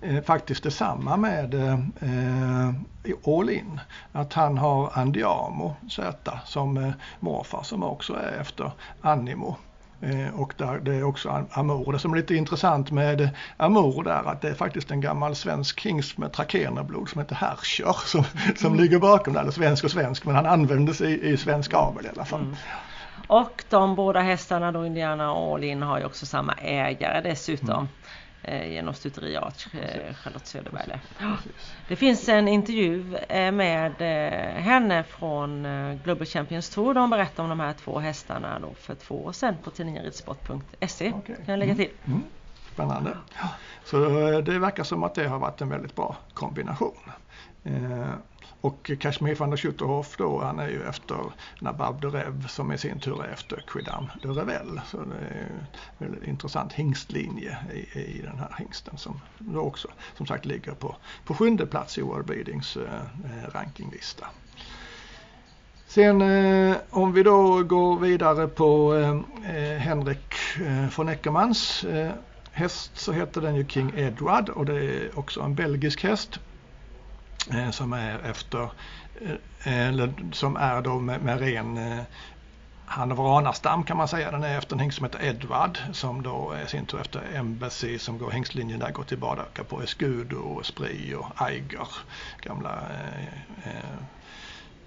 eh, 0.00 0.22
faktiskt 0.22 0.62
detsamma 0.62 1.16
med 1.16 1.54
eh, 1.54 1.78
All 3.26 3.50
In. 3.50 3.80
Att 4.12 4.32
han 4.32 4.58
har 4.58 4.90
Andiamo 4.94 5.76
Z 5.90 6.38
som 6.44 6.92
morfar 7.20 7.62
som 7.62 7.82
också 7.82 8.14
är 8.14 8.40
efter 8.40 8.72
Animo. 9.00 9.56
Eh, 10.00 10.40
och 10.40 10.54
där, 10.56 10.78
det 10.78 10.94
är 10.94 11.04
också 11.04 11.46
Amor. 11.50 11.92
Det 11.92 11.98
som 11.98 12.12
är 12.12 12.16
lite 12.16 12.34
intressant 12.34 12.90
med 12.90 13.30
Amor 13.56 14.04
där 14.04 14.22
att 14.28 14.40
det 14.40 14.48
är 14.48 14.54
faktiskt 14.54 14.90
en 14.90 15.00
gammal 15.00 15.34
svensk 15.34 15.80
hingst 15.80 16.18
med 16.18 16.32
trakenerblod 16.32 17.08
som 17.08 17.20
heter 17.20 17.34
Herrscher 17.34 17.96
som, 18.06 18.24
som 18.56 18.72
mm. 18.72 18.80
ligger 18.80 18.98
bakom 18.98 19.34
där. 19.34 19.50
Svensk 19.50 19.84
och 19.84 19.90
svensk 19.90 20.24
men 20.24 20.34
han 20.34 20.46
användes 20.46 21.00
i, 21.00 21.28
i 21.28 21.36
svensk 21.36 21.74
avel 21.74 22.06
i 22.06 22.08
alla 22.08 22.24
fall. 22.24 22.40
Mm. 22.40 22.56
Och 23.26 23.64
de 23.70 23.94
båda 23.94 24.20
hästarna 24.20 24.72
då 24.72 24.86
Indiana 24.86 25.32
och 25.32 25.54
All 25.54 25.64
In 25.64 25.82
har 25.82 25.98
ju 25.98 26.04
också 26.04 26.26
samma 26.26 26.52
ägare 26.52 27.20
dessutom. 27.20 27.70
Mm 27.70 27.88
genom 28.48 28.94
Stuteriart, 28.94 29.66
eh, 29.72 30.14
Charlotte 30.14 30.46
Söderberg. 30.46 31.00
Det 31.88 31.96
finns 31.96 32.28
en 32.28 32.48
intervju 32.48 33.16
eh, 33.16 33.52
med 33.52 33.92
eh, 33.98 34.62
henne 34.62 35.02
från 35.02 35.66
eh, 35.66 35.94
Global 36.04 36.26
Champions 36.26 36.70
Tour. 36.70 36.94
De 36.94 37.10
berättar 37.10 37.42
om 37.42 37.48
de 37.48 37.60
här 37.60 37.72
två 37.72 37.98
hästarna 37.98 38.58
då 38.58 38.74
för 38.74 38.94
två 38.94 39.24
år 39.24 39.32
sedan 39.32 39.54
på 39.64 39.70
tidningen 39.70 40.02
ridsport.se. 40.02 41.12
Okay. 41.12 41.36
Kan 41.36 41.44
jag 41.46 41.58
lägga 41.58 41.74
till. 41.74 41.90
Mm. 42.04 42.18
Mm. 42.18 42.22
Spännande. 42.72 43.16
Så 43.84 44.28
eh, 44.32 44.38
det 44.38 44.58
verkar 44.58 44.84
som 44.84 45.02
att 45.02 45.14
det 45.14 45.28
har 45.28 45.38
varit 45.38 45.60
en 45.60 45.68
väldigt 45.68 45.96
bra 45.96 46.16
kombination. 46.34 46.96
Och 48.64 48.90
Kashmir 48.98 49.34
van 49.34 49.50
der 49.50 49.56
Schutterhoff 49.56 50.16
då, 50.16 50.40
han 50.40 50.58
är 50.58 50.68
ju 50.68 50.82
efter 50.82 51.16
Nabab 51.60 52.00
de 52.00 52.10
Rev 52.10 52.46
som 52.46 52.72
i 52.72 52.78
sin 52.78 52.98
tur 53.00 53.24
är 53.24 53.28
efter 53.28 53.64
Quidam 53.66 54.06
de 54.22 54.34
Revel. 54.34 54.80
Så 54.86 54.96
det 54.96 55.14
är 55.14 55.48
en 55.48 55.66
väldigt 55.98 56.28
intressant 56.28 56.72
hingstlinje 56.72 57.58
i, 57.72 57.98
i 57.98 58.22
den 58.22 58.38
här 58.38 58.54
hingsten 58.58 58.98
som 58.98 59.20
då 59.38 59.60
också 59.60 59.88
som 60.16 60.26
sagt 60.26 60.44
ligger 60.44 60.72
på, 60.72 60.96
på 61.24 61.34
sjunde 61.34 61.66
plats 61.66 61.98
i 61.98 62.02
World 62.02 62.26
Breedings 62.26 62.76
eh, 62.76 62.82
eh, 62.84 63.50
rankinglista. 63.54 64.26
Sen 65.86 66.22
eh, 66.22 66.76
om 66.90 67.12
vi 67.12 67.22
då 67.22 67.62
går 67.62 67.98
vidare 67.98 68.48
på 68.48 68.94
eh, 68.94 69.10
eh 69.56 69.78
Henrik 69.78 70.34
eh, 70.66 70.96
von 70.96 71.08
Eckermans 71.08 71.84
eh, 71.84 72.12
häst 72.52 72.90
så 72.94 73.12
heter 73.12 73.40
den 73.40 73.56
ju 73.56 73.66
King 73.68 73.92
Edward 73.96 74.48
och 74.48 74.66
det 74.66 74.74
är 74.74 75.18
också 75.18 75.40
en 75.40 75.54
belgisk 75.54 76.02
häst. 76.02 76.40
Eh, 77.50 77.70
som 77.70 77.92
är 77.92 78.18
efter, 78.18 78.62
eh, 79.64 79.88
eller 79.88 80.12
som 80.32 80.56
är 80.56 80.82
då 80.82 80.98
med, 80.98 81.22
med 81.22 81.40
ren 81.40 81.76
eh, 81.76 82.04
kan 83.86 83.96
man 83.96 84.08
säga. 84.08 84.30
Den 84.30 84.44
är 84.44 84.58
efter 84.58 84.74
en 84.74 84.80
hingst 84.80 84.98
som 84.98 85.04
heter 85.04 85.24
Edward 85.24 85.78
som 85.92 86.22
då 86.22 86.50
är 86.50 86.66
sin 86.66 86.86
tur 86.86 87.00
efter 87.00 87.22
Embassy 87.34 87.98
som 87.98 88.18
går 88.18 88.30
hängstlinjen 88.30 88.80
där 88.80 88.90
går 88.90 89.04
tillbaka 89.04 89.64
på 89.64 89.82
Escudo, 89.82 90.60
Spri 90.62 91.14
och 91.14 91.42
Eiger. 91.42 91.88
Gamla 92.42 92.70
eh, 92.70 93.68
eh, 93.68 93.98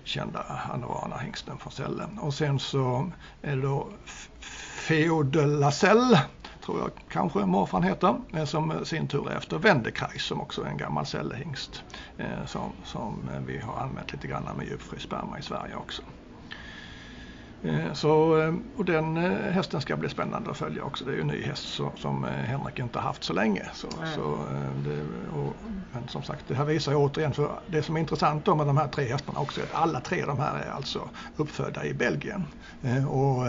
kända 0.03 0.45
Hanoveraner-hingsten 0.47 1.57
från 1.57 1.71
Sälle. 1.71 2.07
Och 2.21 2.33
sen 2.33 2.59
så 2.59 3.11
är 3.41 3.55
det 3.55 3.61
då 3.61 3.87
Feode 4.87 5.45
tror 6.67 6.79
jag 6.79 6.91
kanske 7.07 7.39
morfar 7.39 7.81
heter, 7.81 8.15
eh, 8.33 8.45
som 8.45 8.85
sin 8.85 9.07
tur 9.07 9.29
är 9.29 9.37
efter 9.37 9.57
Wendekreis 9.57 10.23
som 10.23 10.41
också 10.41 10.63
är 10.63 10.67
en 10.67 10.77
gammal 10.77 11.05
cellhingst 11.05 11.83
eh, 12.17 12.45
som, 12.45 12.73
som 12.83 13.29
vi 13.45 13.59
har 13.59 13.77
använt 13.77 14.13
lite 14.13 14.27
grann 14.27 14.57
med 14.57 14.67
djupfri 14.67 14.99
sperma 14.99 15.39
i 15.39 15.41
Sverige 15.41 15.75
också. 15.75 16.01
Eh, 17.61 17.93
så, 17.93 18.11
och 18.75 18.85
den 18.85 19.17
hästen 19.51 19.81
ska 19.81 19.97
bli 19.97 20.09
spännande 20.09 20.51
att 20.51 20.57
följa 20.57 20.83
också. 20.83 21.05
Det 21.05 21.11
är 21.11 21.15
ju 21.15 21.21
en 21.21 21.27
ny 21.27 21.41
häst 21.41 21.79
som 21.95 22.23
Henrik 22.23 22.79
inte 22.79 22.99
haft 22.99 23.23
så 23.23 23.33
länge. 23.33 23.65
Så, 23.73 23.87
så 24.15 24.45
det, 24.85 25.01
och, 25.29 25.53
men 25.91 26.07
som 26.07 26.23
sagt, 26.23 26.47
det 26.47 26.55
här 26.55 26.65
visar 26.65 26.91
ju 26.91 26.97
återigen, 26.97 27.33
för 27.33 27.59
det 27.67 27.83
som 27.83 27.95
är 27.95 27.99
intressant 27.99 28.45
då 28.45 28.55
med 28.55 28.67
de 28.67 28.77
här 28.77 28.87
tre 28.87 29.11
hästarna 29.11 29.39
också 29.39 29.61
är 29.61 29.65
att 29.65 29.75
alla 29.75 29.99
tre 29.99 30.25
de 30.25 30.39
här 30.39 30.59
är 30.59 30.71
alltså 30.71 31.09
uppfödda 31.35 31.85
i 31.85 31.93
Belgien. 31.93 32.45
Och 33.09 33.43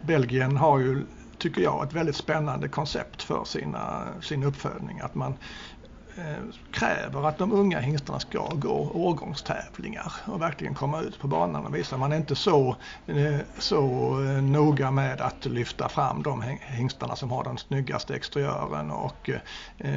Belgien 0.00 0.56
har 0.56 0.78
ju 0.78 1.06
tycker 1.38 1.62
jag, 1.62 1.84
ett 1.84 1.92
väldigt 1.92 2.16
spännande 2.16 2.68
koncept 2.68 3.22
för 3.22 3.44
sina, 3.44 4.06
sin 4.22 4.42
uppfödning. 4.42 5.00
Att 5.00 5.14
man 5.14 5.34
Eh, 6.18 6.54
kräver 6.70 7.28
att 7.28 7.38
de 7.38 7.52
unga 7.52 7.80
hingstarna 7.80 8.20
ska 8.20 8.48
gå 8.54 8.90
årgångstävlingar 8.94 10.12
och 10.24 10.40
verkligen 10.42 10.74
komma 10.74 11.00
ut 11.00 11.18
på 11.18 11.28
banan 11.28 11.66
och 11.66 11.74
visa. 11.74 11.96
Man 11.96 12.12
är 12.12 12.16
inte 12.16 12.34
så, 12.34 12.76
eh, 13.06 13.38
så 13.58 13.82
eh, 14.22 14.42
noga 14.42 14.90
med 14.90 15.20
att 15.20 15.44
lyfta 15.44 15.88
fram 15.88 16.22
de 16.22 16.44
hingstarna 16.60 17.16
som 17.16 17.30
har 17.30 17.44
den 17.44 17.58
snyggaste 17.58 18.14
exteriören 18.14 18.90
och 18.90 19.30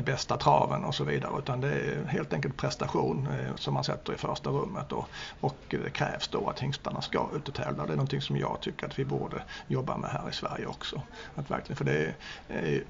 bästa 0.05 0.37
traven 0.37 0.83
och 0.83 0.95
så 0.95 1.03
vidare 1.03 1.39
utan 1.39 1.61
det 1.61 1.67
är 1.67 2.05
helt 2.07 2.33
enkelt 2.33 2.57
prestation 2.57 3.27
som 3.55 3.73
man 3.73 3.83
sätter 3.83 4.13
i 4.13 4.17
första 4.17 4.49
rummet 4.49 4.91
och, 4.91 5.09
och 5.39 5.57
det 5.69 5.89
krävs 5.89 6.27
då 6.27 6.49
att 6.49 6.59
hingstarna 6.59 7.01
ska 7.01 7.29
ut 7.35 7.47
och 7.47 7.53
tävla. 7.53 7.85
Det 7.85 7.91
är 7.93 7.95
någonting 7.95 8.21
som 8.21 8.37
jag 8.37 8.57
tycker 8.61 8.85
att 8.85 8.99
vi 8.99 9.05
borde 9.05 9.43
jobba 9.67 9.97
med 9.97 10.09
här 10.09 10.29
i 10.29 10.33
Sverige 10.33 10.65
också. 10.65 11.01
Att 11.35 11.51
verkligen, 11.51 11.77
för 11.77 11.85
det 11.85 12.13
är, 12.47 12.83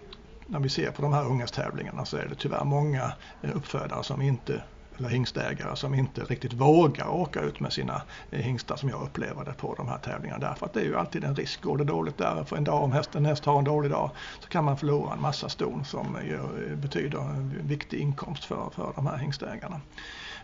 när 0.50 0.60
vi 0.60 0.70
ser 0.70 0.91
på 0.91 1.01
de 1.01 1.13
här 1.13 1.25
unghästtävlingarna 1.25 2.06
så 2.06 2.18
är 2.18 2.25
det 2.25 2.36
tyvärr 2.36 2.63
många 2.63 3.13
eh, 3.41 3.56
uppfödare 3.56 4.03
som 4.03 4.22
inte 4.22 4.63
eller 5.00 5.10
hingstägare 5.10 5.75
som 5.75 5.94
inte 5.94 6.22
riktigt 6.24 6.53
vågar 6.53 7.08
åka 7.08 7.41
ut 7.41 7.60
med 7.60 7.74
sina 7.74 8.01
eh, 8.32 8.39
hingstar 8.39 8.75
som 8.75 8.89
jag 8.89 9.01
upplever 9.01 9.46
det 9.46 9.53
på 9.53 9.74
de 9.77 9.88
här 9.88 9.98
tävlingarna. 9.98 10.48
Därför 10.48 10.65
att 10.65 10.74
det 10.74 10.79
är 10.82 10.86
ju 10.86 10.98
alltid 10.98 11.24
en 11.24 11.36
risk. 11.36 11.62
Går 11.62 11.77
det 11.77 11.84
dåligt 11.84 12.18
där 12.18 12.44
för 12.44 12.58
en 12.58 12.63
dag, 12.63 12.84
om 12.84 12.91
hästen, 12.91 13.25
häst 13.25 13.46
har 13.46 13.60
en 13.60 13.63
dålig 13.63 13.91
dag, 13.91 14.10
så 14.39 14.50
kan 14.50 14.63
man 14.63 14.77
förlora 14.77 15.13
en 15.13 15.22
massa 15.22 15.50
ston 15.50 15.86
som 15.86 16.15
eh, 16.15 16.75
betyder 16.75 17.20
en 17.20 17.68
viktig 17.68 18.00
inkomst 18.00 18.46
för, 18.46 18.70
för 18.75 18.94
de 18.96 19.08
här 19.08 19.18
hingstägarna. 19.18 19.82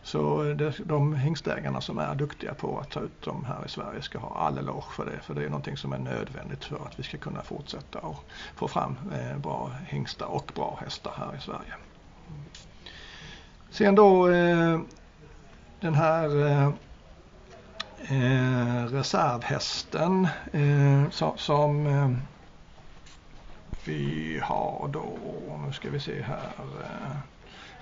Så 0.06 0.44
det, 0.44 0.74
de 0.86 1.16
hingstägarna 1.16 1.82
som 1.82 1.98
är 1.98 2.16
duktiga 2.16 2.54
på 2.54 2.80
att 2.80 2.92
ta 2.92 3.00
ut 3.00 3.22
dem 3.22 3.46
här 3.46 3.66
i 3.66 3.70
Sverige 3.70 4.02
ska 4.02 4.20
ha 4.20 4.38
all 4.38 4.58
eloge 4.58 4.92
för 4.92 5.06
det. 5.06 5.20
För 5.20 5.34
det 5.34 5.46
är 5.46 5.50
någonting 5.50 5.78
som 5.78 5.94
är 5.94 5.98
nödvändigt 5.98 6.66
för 6.66 6.76
att 6.76 7.00
vi 7.00 7.04
ska 7.04 7.18
kunna 7.18 7.42
fortsätta 7.42 8.00
och 8.00 8.26
få 8.56 8.68
fram 8.68 8.98
eh, 9.14 9.38
bra 9.38 9.72
hingstar 9.88 10.26
och 10.26 10.52
bra 10.56 10.80
hästar 10.82 11.14
här 11.18 11.36
i 11.38 11.42
Sverige. 11.42 11.74
Sen 13.70 13.96
då 13.96 14.30
eh, 14.30 14.80
den 15.80 15.94
här 15.94 16.46
eh, 16.46 16.68
eh 18.10 18.86
reservhästen 18.86 20.28
eh, 20.54 21.10
som, 21.10 21.38
som 21.38 21.88
eh, 21.88 22.10
vi 23.86 24.40
har 24.44 24.90
då, 24.94 25.18
nu 25.66 25.74
ska 25.74 25.90
vi 25.90 26.00
se 26.00 26.22
här 26.22 26.54
eh, 26.84 27.18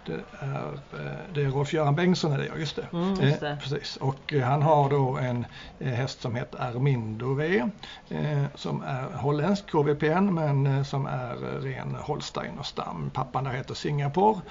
det 0.06 0.24
är, 0.40 0.74
eh, 0.74 1.34
det 1.34 1.42
är 1.42 1.50
Rolf-Göran 1.50 1.96
Bengtsson 1.96 2.32
är 2.32 2.38
det 2.38 2.46
ja, 2.46 2.56
just 2.58 2.76
det. 2.76 2.88
Mm, 2.94 3.22
just 3.22 3.40
det. 3.40 3.50
Eh, 3.50 3.58
precis. 3.58 3.98
Och 3.98 4.34
eh, 4.34 4.44
han 4.44 4.62
har 4.62 4.90
då 4.90 5.18
en 5.18 5.46
eh, 5.80 5.88
häst 5.94 6.22
som 6.22 6.36
heter 6.36 6.62
Armindo 6.62 7.34
V 7.34 7.70
eh, 8.10 8.44
som 8.56 8.82
är 8.82 9.04
holländsk 9.04 9.72
KVPN 9.72 10.34
men 10.34 10.68
eh, 10.68 10.84
som 10.84 11.06
är 11.06 11.36
ren 11.62 11.96
Holsteiner 11.96 12.64
stam. 12.64 13.12
Pappan 13.14 13.44
där 13.44 13.52
heter 13.52 13.74
Singapore 13.74 14.42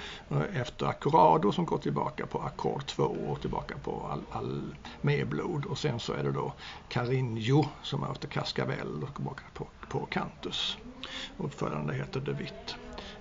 efter 0.53 0.85
Accorado 0.85 1.51
som 1.51 1.65
går 1.65 1.77
tillbaka 1.77 2.25
på 2.25 2.39
Accord 2.39 2.85
2 2.85 3.03
och 3.03 3.41
tillbaka 3.41 3.75
på 3.83 4.07
all, 4.11 4.21
all 4.31 4.75
medblod 5.01 5.65
och 5.65 5.77
sen 5.77 5.99
så 5.99 6.13
är 6.13 6.23
det 6.23 6.31
då 6.31 6.53
Carinho 6.89 7.65
som 7.83 8.03
är 8.03 8.11
efter 8.11 8.27
Cascavel 8.27 9.03
och 9.03 9.15
tillbaka 9.15 9.43
på, 9.53 9.67
på 9.89 10.05
Cantus. 10.05 10.77
uppfödande 11.37 11.93
heter 11.93 12.19
De 12.19 12.33
Witt. 12.33 12.75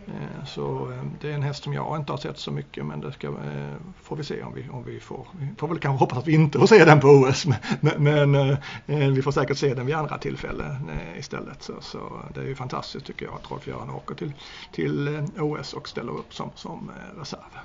Eh, 0.06 0.44
så 0.44 0.92
eh, 0.92 1.02
det 1.20 1.30
är 1.30 1.34
en 1.34 1.42
häst 1.42 1.64
som 1.64 1.72
jag 1.72 1.96
inte 1.96 2.12
har 2.12 2.18
sett 2.18 2.38
så 2.38 2.50
mycket 2.50 2.86
men 2.86 3.00
det 3.00 3.12
ska, 3.12 3.26
eh, 3.26 3.74
får 4.02 4.16
vi 4.16 4.24
se 4.24 4.42
om 4.42 4.54
vi, 4.54 4.68
om 4.68 4.84
vi 4.84 5.00
får. 5.00 5.26
Vi 5.38 5.48
får 5.58 5.68
väl 5.68 5.78
kanske 5.78 6.02
hoppas 6.02 6.18
att 6.18 6.26
vi 6.26 6.34
inte 6.34 6.58
får 6.58 6.66
se 6.66 6.84
den 6.84 7.00
på 7.00 7.08
OS 7.08 7.46
men, 7.80 8.02
men 8.02 9.14
vi 9.14 9.22
får 9.22 9.32
säkert 9.32 9.56
se 9.56 9.74
den 9.74 9.86
vid 9.86 9.94
andra 9.94 10.18
tillfällen 10.18 10.90
istället. 11.18 11.62
Så, 11.62 11.72
så 11.80 11.98
det 12.34 12.40
är 12.40 12.44
ju 12.44 12.54
fantastiskt 12.54 13.06
tycker 13.06 13.26
jag 13.26 13.34
att 13.34 13.50
Rolf-Göran 13.50 13.90
åker 13.90 14.14
till, 14.14 14.32
till 14.72 15.26
OS 15.38 15.72
och 15.72 15.88
ställer 15.88 16.12
upp 16.12 16.34
som, 16.34 16.50
som 16.54 16.90
reserv. 17.18 17.58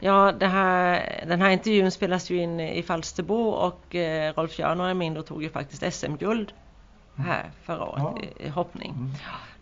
Ja, 0.00 0.32
här, 0.40 1.24
den 1.28 1.42
här 1.42 1.50
intervjun 1.50 1.90
spelas 1.90 2.30
ju 2.30 2.42
in 2.42 2.60
i 2.60 2.82
Falsterbo 2.82 3.48
och 3.48 3.94
Rolf-Göran 4.34 4.80
och 4.80 4.86
Reminder 4.86 5.22
tog 5.22 5.42
ju 5.42 5.50
faktiskt 5.50 5.94
SM-guld 5.94 6.52
här 7.16 7.50
förra 7.62 7.84
året 7.84 8.02
ja. 8.02 8.18
i, 8.22 8.46
i, 8.46 8.48
hoppning. 8.48 8.90
Mm. 8.90 9.10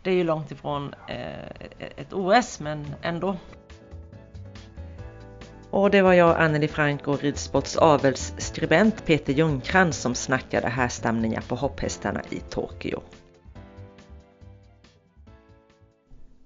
Det 0.02 0.10
är 0.10 0.14
ju 0.14 0.24
långt 0.24 0.50
ifrån 0.50 0.94
eh, 1.08 1.48
ett 1.96 2.12
OS 2.12 2.60
men 2.60 2.94
ändå. 3.02 3.36
Och 5.70 5.90
det 5.90 6.02
var 6.02 6.12
jag, 6.12 6.40
Anneli 6.40 6.68
Frank 6.68 7.08
och 7.08 7.22
Ridsports 7.22 7.76
avelsskribent 7.76 9.06
Peter 9.06 9.32
Ljungcrantz 9.32 9.98
som 9.98 10.14
snackade 10.14 10.68
härstamningar 10.68 11.40
på 11.40 11.54
hopphästarna 11.54 12.22
i 12.30 12.40
Tokyo. 12.40 13.00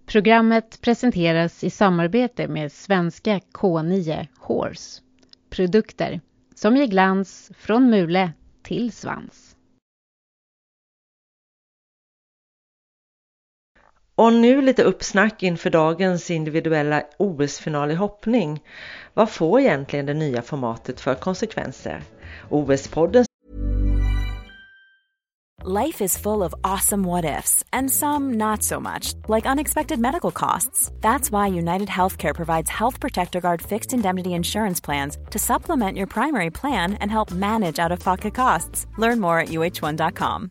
Programmet 0.07 0.81
presenteras 0.81 1.65
i 1.65 1.71
samarbete 1.71 2.49
med 2.49 2.73
svenska 2.73 3.39
K9 3.39 4.27
Horse. 4.39 5.03
Produkter 5.51 6.21
som 6.55 6.77
ger 6.77 6.87
glans 6.87 7.51
från 7.57 7.91
mule 7.91 8.33
till 8.63 8.93
svans. 8.93 9.52
Och 14.23 14.33
nu 14.33 14.63
lite 14.63 14.83
uppsnack 14.83 15.43
inför 15.43 15.71
dagens 15.71 16.31
individuella 16.31 17.03
OS-final 17.17 17.91
i 17.91 17.95
hoppning. 17.95 18.63
Vad 19.15 19.31
får 19.31 19.61
egentligen 19.61 20.07
det 20.07 20.15
nya 20.15 20.43
formatet 20.43 21.01
för 21.01 21.15
konsekvenser? 21.15 22.03
OS-podden 22.51 23.25
Life 25.65 26.05
is 26.05 26.19
full 26.19 26.43
of 26.43 26.55
awesome 26.63 27.09
what 27.09 27.25
ifs 27.25 27.65
and 27.71 27.91
some 27.91 28.37
not 28.37 28.63
so 28.63 28.81
much, 28.81 29.15
like 29.29 29.53
unexpected 29.53 29.99
medical 29.99 30.33
costs. 30.33 30.93
That's 31.01 31.31
why 31.31 31.59
United 31.59 31.89
Healthcare 31.89 32.35
provides 32.35 32.71
Health 32.71 33.01
Protector 33.01 33.41
Guard 33.41 33.63
fixed 33.63 33.93
indemnity 33.93 34.31
insurance 34.31 34.85
plans 34.85 35.19
to 35.31 35.39
supplement 35.39 35.97
your 35.97 36.07
primary 36.07 36.51
plan 36.51 36.95
and 37.01 37.11
help 37.11 37.31
manage 37.31 37.85
out 37.85 37.93
of 37.93 38.05
pocket 38.05 38.35
costs. 38.35 38.87
Learn 38.99 39.21
more 39.21 39.43
at 39.43 39.49
uh1.com. 39.49 40.51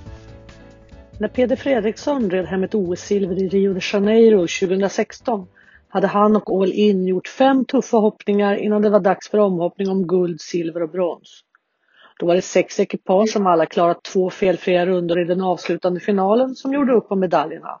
När 1.21 1.27
Peder 1.27 1.55
Fredriksson 1.55 2.29
red 2.29 2.45
hem 2.45 2.63
ett 2.63 2.75
OS-silver 2.75 3.43
i 3.43 3.47
Rio 3.47 3.73
de 3.73 3.79
Janeiro 3.93 4.39
2016 4.39 5.47
hade 5.87 6.07
han 6.07 6.35
och 6.35 6.61
All 6.61 6.71
In 6.71 7.07
gjort 7.07 7.27
fem 7.27 7.65
tuffa 7.65 7.97
hoppningar 7.97 8.55
innan 8.55 8.81
det 8.81 8.89
var 8.89 8.99
dags 8.99 9.29
för 9.29 9.37
omhoppning 9.37 9.89
om 9.89 10.07
guld, 10.07 10.41
silver 10.41 10.83
och 10.83 10.89
brons. 10.89 11.41
Då 12.19 12.25
var 12.25 12.35
det 12.35 12.41
sex 12.41 12.79
ekipage 12.79 13.29
som 13.29 13.47
alla 13.47 13.65
klarat 13.65 14.03
två 14.03 14.29
felfria 14.29 14.85
rundor 14.85 15.21
i 15.21 15.25
den 15.25 15.41
avslutande 15.41 15.99
finalen 15.99 16.55
som 16.55 16.73
gjorde 16.73 16.93
upp 16.93 17.11
om 17.11 17.19
medaljerna. 17.19 17.79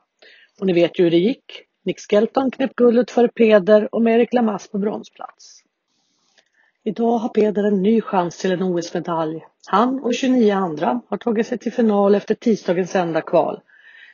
Och 0.59 0.65
ni 0.65 0.73
vet 0.73 0.99
ju 0.99 1.03
hur 1.03 1.11
det 1.11 1.17
gick. 1.17 1.45
Nick 1.85 1.99
Skelton 1.99 2.51
knep 2.51 2.75
guldet 2.75 3.11
före 3.11 3.27
Peder 3.27 3.95
och 3.95 4.01
Merik 4.01 4.33
Erik 4.33 4.71
på 4.71 4.77
bronsplats. 4.77 5.63
Idag 6.83 7.17
har 7.17 7.29
Peder 7.29 7.63
en 7.63 7.81
ny 7.81 8.01
chans 8.01 8.37
till 8.37 8.51
en 8.51 8.63
OS-medalj. 8.63 9.43
Han 9.67 10.03
och 10.03 10.13
29 10.13 10.53
andra 10.53 11.01
har 11.09 11.17
tagit 11.17 11.47
sig 11.47 11.57
till 11.57 11.73
final 11.73 12.15
efter 12.15 12.35
tisdagens 12.35 12.95
enda 12.95 13.21
kval. 13.21 13.59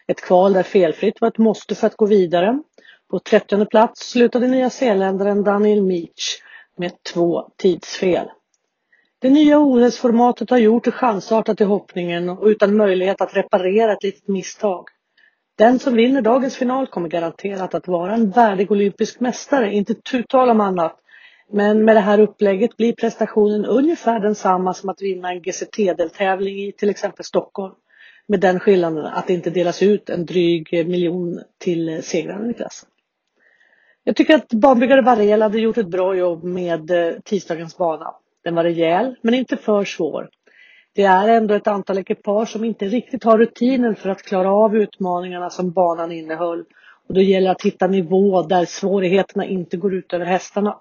Ett 0.08 0.22
kval 0.22 0.54
där 0.54 0.64
felfritt 0.64 1.22
var 1.22 1.28
ett 1.28 1.38
måste 1.38 1.76
för 1.76 1.88
att 1.88 1.96
gå 1.96 2.06
vidare. 2.06 2.60
På 3.10 3.20
30 3.20 3.66
plats 3.66 4.10
slutade 4.10 4.48
nya 4.48 4.70
zeeländaren 4.70 5.44
Daniel 5.44 5.84
Meach 5.84 6.42
med 6.78 7.04
två 7.14 7.50
tidsfel. 7.58 8.28
Det 9.20 9.30
nya 9.30 9.60
OS-formatet 9.60 10.50
har 10.50 10.58
gjort 10.58 10.84
det 10.84 10.92
chansartat 10.92 11.62
i 11.62 11.64
hoppningen 11.64 12.30
och 12.30 12.46
utan 12.46 12.78
möjlighet 12.78 13.22
att 13.22 13.36
reparera 13.36 13.94
ett 13.94 14.04
litet 14.04 14.28
misstag. 14.28 14.86
Den 15.58 15.80
som 15.80 15.94
vinner 15.94 16.22
dagens 16.22 16.56
final 16.56 16.88
kommer 16.88 17.10
garanterat 17.10 17.74
att 17.74 17.88
vara 17.88 18.14
en 18.14 18.30
värdig 18.30 18.72
olympisk 18.72 19.20
mästare, 19.20 19.74
inte 19.74 19.94
tu 19.94 20.24
tal 20.24 20.50
om 20.50 20.62
annat. 20.62 21.00
Men 21.52 21.86
med 21.86 21.96
det 21.96 22.00
här 22.00 22.20
upplägget 22.20 22.78
blir 22.78 22.94
prestationen 22.94 23.66
ungefär 23.66 24.20
densamma 24.20 24.74
som 24.74 24.90
att 24.90 25.02
vinna 25.02 25.32
en 25.32 25.42
GCT-deltävling 25.42 26.60
i 26.60 26.72
till 26.72 26.90
exempel 26.90 27.26
Stockholm. 27.26 27.74
Med 28.28 28.40
den 28.40 28.60
skillnaden 28.60 29.06
att 29.06 29.28
det 29.28 29.34
inte 29.34 29.50
delas 29.50 29.84
ut 29.84 30.10
en 30.10 30.26
dryg 30.26 30.88
miljon 30.88 31.42
till 31.58 32.04
segraren 32.04 32.52
i 32.52 32.54
klassen. 32.54 32.90
Jag 34.04 34.16
tycker 34.16 34.36
att 34.36 34.54
banbyggare 34.54 35.02
Varel 35.02 35.42
hade 35.42 35.60
gjort 35.60 35.78
ett 35.78 35.88
bra 35.88 36.16
jobb 36.16 36.44
med 36.44 36.92
eh, 36.92 37.14
tisdagens 37.24 37.78
bana. 37.78 38.14
Den 38.44 38.56
var 38.56 38.64
rejäl 38.64 39.16
men 39.22 39.34
inte 39.34 39.58
för 39.58 39.86
svår. 39.86 40.30
Det 40.94 41.04
är 41.04 41.28
ändå 41.28 41.54
ett 41.54 41.68
antal 41.68 41.98
ekipage 41.98 42.50
som 42.50 42.64
inte 42.64 42.86
riktigt 42.86 43.24
har 43.24 43.38
rutinen 43.38 43.96
för 43.96 44.10
att 44.10 44.22
klara 44.22 44.52
av 44.52 44.76
utmaningarna 44.76 45.50
som 45.50 45.72
banan 45.72 46.12
innehöll. 46.12 46.64
Och 47.08 47.14
då 47.14 47.22
gäller 47.22 47.48
det 47.48 47.52
att 47.52 47.62
hitta 47.62 47.88
nivå 47.88 48.42
där 48.42 48.66
svårigheterna 48.66 49.46
inte 49.46 49.78
går 49.78 49.94
ut 49.94 50.14
över 50.14 50.26
hästarna. 50.26 50.80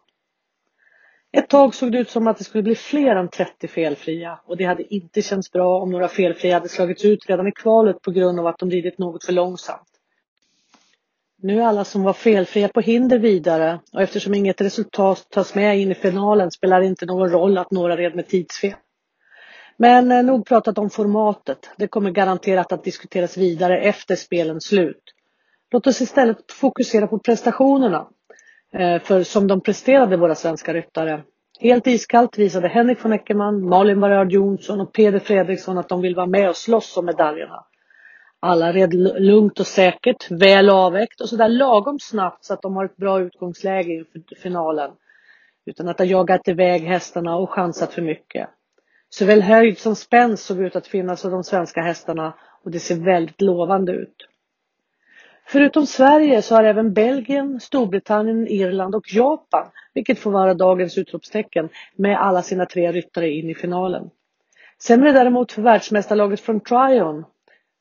Ett 1.36 1.48
tag 1.48 1.74
såg 1.74 1.92
det 1.92 1.98
ut 1.98 2.10
som 2.10 2.26
att 2.26 2.38
det 2.38 2.44
skulle 2.44 2.62
bli 2.62 2.74
fler 2.74 3.16
än 3.16 3.28
30 3.28 3.68
felfria 3.68 4.38
och 4.44 4.56
det 4.56 4.64
hade 4.64 4.94
inte 4.94 5.22
känts 5.22 5.52
bra 5.52 5.80
om 5.82 5.90
några 5.90 6.08
felfria 6.08 6.54
hade 6.54 6.68
slagits 6.68 7.04
ut 7.04 7.28
redan 7.28 7.46
i 7.46 7.52
kvalet 7.52 8.02
på 8.02 8.10
grund 8.10 8.40
av 8.40 8.46
att 8.46 8.58
de 8.58 8.70
ridit 8.70 8.98
något 8.98 9.24
för 9.24 9.32
långsamt. 9.32 9.88
Nu 11.42 11.60
är 11.60 11.66
alla 11.66 11.84
som 11.84 12.02
var 12.02 12.12
felfria 12.12 12.68
på 12.68 12.80
hinder 12.80 13.18
vidare 13.18 13.80
och 13.92 14.02
eftersom 14.02 14.34
inget 14.34 14.60
resultat 14.60 15.26
tas 15.30 15.54
med 15.54 15.78
in 15.78 15.90
i 15.90 15.94
finalen 15.94 16.50
spelar 16.50 16.80
det 16.80 16.86
inte 16.86 17.06
någon 17.06 17.30
roll 17.30 17.58
att 17.58 17.70
några 17.70 17.96
red 17.96 18.14
med 18.14 18.28
tidsfel. 18.28 18.74
Men 19.76 20.12
eh, 20.12 20.22
nog 20.22 20.46
pratat 20.46 20.78
om 20.78 20.90
formatet. 20.90 21.70
Det 21.76 21.88
kommer 21.88 22.10
garanterat 22.10 22.72
att 22.72 22.84
diskuteras 22.84 23.36
vidare 23.36 23.80
efter 23.80 24.16
spelens 24.16 24.64
slut. 24.64 25.02
Låt 25.70 25.86
oss 25.86 26.00
istället 26.00 26.52
fokusera 26.52 27.06
på 27.06 27.18
prestationerna. 27.18 28.08
Eh, 28.78 29.02
för 29.02 29.22
som 29.22 29.46
de 29.46 29.60
presterade 29.60 30.16
våra 30.16 30.34
svenska 30.34 30.74
ryttare. 30.74 31.22
Helt 31.60 31.86
iskallt 31.86 32.38
visade 32.38 32.68
Henrik 32.68 33.04
von 33.04 33.12
Eckermann, 33.12 33.68
Malin 33.68 34.00
Barrard 34.00 34.32
Jonsson 34.32 34.80
och 34.80 34.92
Peder 34.92 35.18
Fredriksson 35.18 35.78
att 35.78 35.88
de 35.88 36.00
vill 36.00 36.14
vara 36.14 36.26
med 36.26 36.48
och 36.48 36.56
slåss 36.56 36.96
om 36.96 37.06
medaljerna. 37.06 37.64
Alla 38.40 38.72
red 38.72 38.94
lugnt 39.20 39.60
och 39.60 39.66
säkert, 39.66 40.30
väl 40.30 40.70
avvägt 40.70 41.20
och 41.20 41.28
sådär 41.28 41.48
lagom 41.48 41.98
snabbt 41.98 42.44
så 42.44 42.54
att 42.54 42.62
de 42.62 42.76
har 42.76 42.84
ett 42.84 42.96
bra 42.96 43.20
utgångsläge 43.20 43.92
inför 43.92 44.22
finalen. 44.42 44.90
Utan 45.66 45.88
att 45.88 45.98
ha 45.98 46.06
jagat 46.06 46.48
iväg 46.48 46.82
hästarna 46.82 47.36
och 47.36 47.50
chansat 47.50 47.92
för 47.92 48.02
mycket. 48.02 48.48
Såväl 49.08 49.42
höjd 49.42 49.78
som 49.78 49.96
spänst 49.96 50.44
såg 50.44 50.60
ut 50.60 50.76
att 50.76 50.86
finnas 50.86 51.22
hos 51.22 51.32
de 51.32 51.44
svenska 51.44 51.80
hästarna 51.80 52.34
och 52.64 52.70
det 52.70 52.80
ser 52.80 53.04
väldigt 53.04 53.40
lovande 53.40 53.92
ut. 53.92 54.28
Förutom 55.48 55.86
Sverige 55.86 56.42
så 56.42 56.54
har 56.54 56.64
även 56.64 56.92
Belgien, 56.92 57.60
Storbritannien, 57.60 58.48
Irland 58.48 58.94
och 58.94 59.04
Japan, 59.12 59.66
vilket 59.94 60.18
får 60.18 60.30
vara 60.30 60.54
dagens 60.54 60.98
utropstecken, 60.98 61.68
med 61.96 62.20
alla 62.20 62.42
sina 62.42 62.66
tre 62.66 62.92
ryttare 62.92 63.30
in 63.30 63.50
i 63.50 63.54
finalen. 63.54 64.10
Sämre 64.82 65.12
däremot 65.12 65.52
för 65.52 65.62
världsmästarlaget 65.62 66.40
från 66.40 66.60
Tryon. 66.60 67.24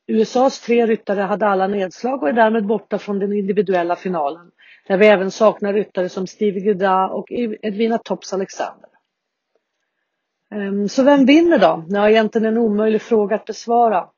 USAs 0.06 0.60
tre 0.60 0.86
ryttare 0.86 1.20
hade 1.20 1.46
alla 1.46 1.66
nedslag 1.66 2.22
och 2.22 2.28
är 2.28 2.32
därmed 2.32 2.66
borta 2.66 2.98
från 2.98 3.18
den 3.18 3.32
individuella 3.32 3.96
finalen, 3.96 4.50
där 4.88 4.96
vi 4.98 5.06
även 5.06 5.30
saknar 5.30 5.72
ryttare 5.72 6.08
som 6.08 6.26
Steve 6.26 6.60
Guda 6.60 7.06
och 7.08 7.26
Edvina 7.62 7.98
Tops 7.98 8.32
Alexander. 8.32 8.90
Ehm, 10.54 10.88
så 10.88 11.02
vem 11.02 11.26
vinner 11.26 11.58
då? 11.58 11.84
Ja, 11.88 12.10
egentligen 12.10 12.46
en 12.46 12.58
omöjlig 12.58 13.02
fråga 13.02 13.36
att 13.36 13.44
besvara. 13.44 14.08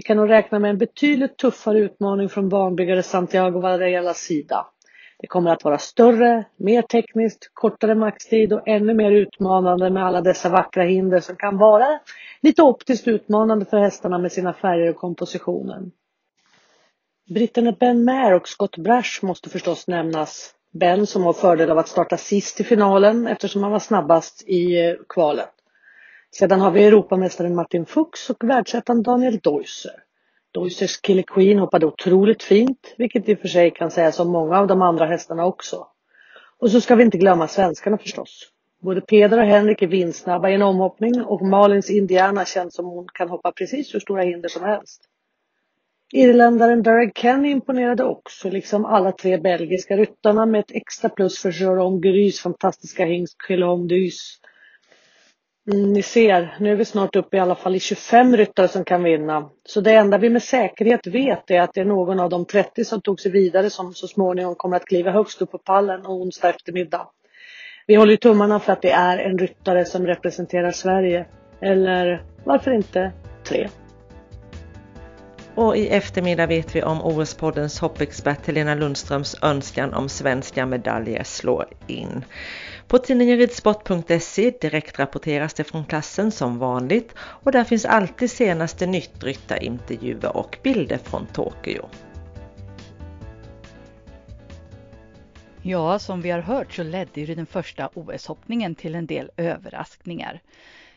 Vi 0.00 0.04
kan 0.04 0.16
nog 0.16 0.30
räkna 0.30 0.58
med 0.58 0.70
en 0.70 0.78
betydligt 0.78 1.36
tuffare 1.36 1.78
utmaning 1.78 2.28
från 2.28 2.48
banbyggare 2.48 3.02
Santiago 3.02 3.60
Varellas 3.60 4.18
sida. 4.18 4.66
Det 5.18 5.26
kommer 5.26 5.50
att 5.50 5.64
vara 5.64 5.78
större, 5.78 6.44
mer 6.56 6.82
tekniskt, 6.82 7.50
kortare 7.54 7.94
maxtid 7.94 8.52
och 8.52 8.68
ännu 8.68 8.94
mer 8.94 9.10
utmanande 9.10 9.90
med 9.90 10.04
alla 10.04 10.20
dessa 10.20 10.48
vackra 10.48 10.82
hinder 10.82 11.20
som 11.20 11.36
kan 11.36 11.58
vara 11.58 12.00
lite 12.42 12.62
optiskt 12.62 13.08
utmanande 13.08 13.64
för 13.64 13.78
hästarna 13.78 14.18
med 14.18 14.32
sina 14.32 14.52
färger 14.52 14.90
och 14.90 14.96
kompositionen. 14.96 15.90
Britterna 17.34 17.72
Ben 17.72 18.04
Maher 18.04 18.34
och 18.34 18.48
Scott 18.48 18.76
Brash 18.76 19.24
måste 19.24 19.50
förstås 19.50 19.88
nämnas. 19.88 20.54
Ben 20.72 21.06
som 21.06 21.22
har 21.22 21.32
fördel 21.32 21.70
av 21.70 21.78
att 21.78 21.88
starta 21.88 22.16
sist 22.16 22.60
i 22.60 22.64
finalen 22.64 23.26
eftersom 23.26 23.62
han 23.62 23.72
var 23.72 23.78
snabbast 23.78 24.44
i 24.46 24.86
eh, 24.86 24.94
kvalet. 25.08 25.59
Sedan 26.32 26.60
har 26.60 26.70
vi 26.70 26.84
Europamästaren 26.84 27.54
Martin 27.54 27.86
Fuchs 27.86 28.30
och 28.30 28.44
världsettan 28.44 29.02
Daniel 29.02 29.38
Deusser. 29.38 30.02
Deussers 30.54 31.00
Killer 31.00 31.22
Queen 31.22 31.58
hoppade 31.58 31.86
otroligt 31.86 32.42
fint, 32.42 32.94
vilket 32.98 33.28
i 33.28 33.34
och 33.34 33.38
för 33.38 33.48
sig 33.48 33.70
kan 33.70 33.90
sägas 33.90 34.20
om 34.20 34.28
många 34.28 34.58
av 34.58 34.66
de 34.66 34.82
andra 34.82 35.06
hästarna 35.06 35.46
också. 35.46 35.86
Och 36.58 36.70
så 36.70 36.80
ska 36.80 36.94
vi 36.94 37.04
inte 37.04 37.18
glömma 37.18 37.48
svenskarna 37.48 37.98
förstås. 37.98 38.50
Både 38.82 39.00
Peder 39.00 39.38
och 39.38 39.44
Henrik 39.44 39.82
är 39.82 39.86
vindsnabba 39.86 40.50
i 40.50 40.54
en 40.54 40.62
omhoppning 40.62 41.22
och 41.22 41.42
Malins 41.42 41.90
Indiana 41.90 42.44
känns 42.44 42.74
som 42.74 42.86
hon 42.86 43.06
kan 43.14 43.28
hoppa 43.28 43.52
precis 43.52 43.94
hur 43.94 44.00
stora 44.00 44.22
hinder 44.22 44.48
som 44.48 44.64
helst. 44.64 45.02
Irländaren 46.12 46.82
Derek 46.82 47.18
Kenny 47.18 47.50
imponerade 47.50 48.04
också, 48.04 48.50
liksom 48.50 48.84
alla 48.84 49.12
tre 49.12 49.38
belgiska 49.38 49.96
ryttarna 49.96 50.46
med 50.46 50.60
ett 50.60 50.70
extra 50.70 51.08
plus 51.08 51.38
för 51.38 51.50
Jérôme 51.50 52.00
Gurys 52.00 52.40
fantastiska 52.40 53.04
hingst 53.04 53.36
Quelhomme 53.38 53.88
Dys 53.88 54.39
Mm, 55.68 55.92
ni 55.92 56.02
ser, 56.02 56.56
nu 56.60 56.72
är 56.72 56.76
vi 56.76 56.84
snart 56.84 57.16
uppe 57.16 57.36
i 57.36 57.40
alla 57.40 57.54
fall 57.54 57.76
i 57.76 57.80
25 57.80 58.36
ryttare 58.36 58.68
som 58.68 58.84
kan 58.84 59.02
vinna. 59.02 59.50
Så 59.64 59.80
det 59.80 59.92
enda 59.92 60.18
vi 60.18 60.30
med 60.30 60.42
säkerhet 60.42 61.06
vet 61.06 61.50
är 61.50 61.60
att 61.60 61.74
det 61.74 61.80
är 61.80 61.84
någon 61.84 62.20
av 62.20 62.30
de 62.30 62.44
30 62.44 62.84
som 62.84 63.00
tog 63.00 63.20
sig 63.20 63.32
vidare 63.32 63.70
som 63.70 63.94
så 63.94 64.08
småningom 64.08 64.54
kommer 64.54 64.76
att 64.76 64.84
kliva 64.84 65.10
högst 65.10 65.42
upp 65.42 65.50
på 65.50 65.58
pallen 65.58 66.06
onsdag 66.06 66.48
eftermiddag. 66.48 67.08
Vi 67.86 67.94
håller 67.94 68.16
tummarna 68.16 68.60
för 68.60 68.72
att 68.72 68.82
det 68.82 68.90
är 68.90 69.18
en 69.18 69.38
ryttare 69.38 69.84
som 69.84 70.06
representerar 70.06 70.70
Sverige. 70.70 71.26
Eller 71.60 72.24
varför 72.44 72.70
inte 72.70 73.12
tre? 73.44 73.68
Och 75.54 75.76
i 75.76 75.88
eftermiddag 75.88 76.46
vet 76.46 76.76
vi 76.76 76.82
om 76.82 77.02
OS-poddens 77.02 77.80
hoppexpert 77.80 78.46
Helena 78.46 78.74
Lundströms 78.74 79.36
önskan 79.42 79.94
om 79.94 80.08
svenska 80.08 80.66
medaljer 80.66 81.24
slår 81.24 81.66
in. 81.86 82.24
På 82.90 82.98
tidningen 82.98 83.38
ridsport.se 83.38 84.50
direktrapporteras 84.60 85.54
det 85.54 85.64
från 85.64 85.84
klassen 85.84 86.30
som 86.30 86.58
vanligt 86.58 87.14
och 87.18 87.52
där 87.52 87.64
finns 87.64 87.84
alltid 87.84 88.30
senaste 88.30 88.86
nytt, 88.86 89.24
ryttarintervjuer 89.24 90.36
och 90.36 90.58
bilder 90.62 90.98
från 90.98 91.26
Tokyo. 91.26 91.88
Ja, 95.62 95.98
som 95.98 96.20
vi 96.20 96.30
har 96.30 96.40
hört 96.40 96.72
så 96.72 96.82
ledde 96.82 97.20
ju 97.20 97.34
den 97.34 97.46
första 97.46 97.90
OS-hoppningen 97.94 98.74
till 98.74 98.94
en 98.94 99.06
del 99.06 99.30
överraskningar. 99.36 100.40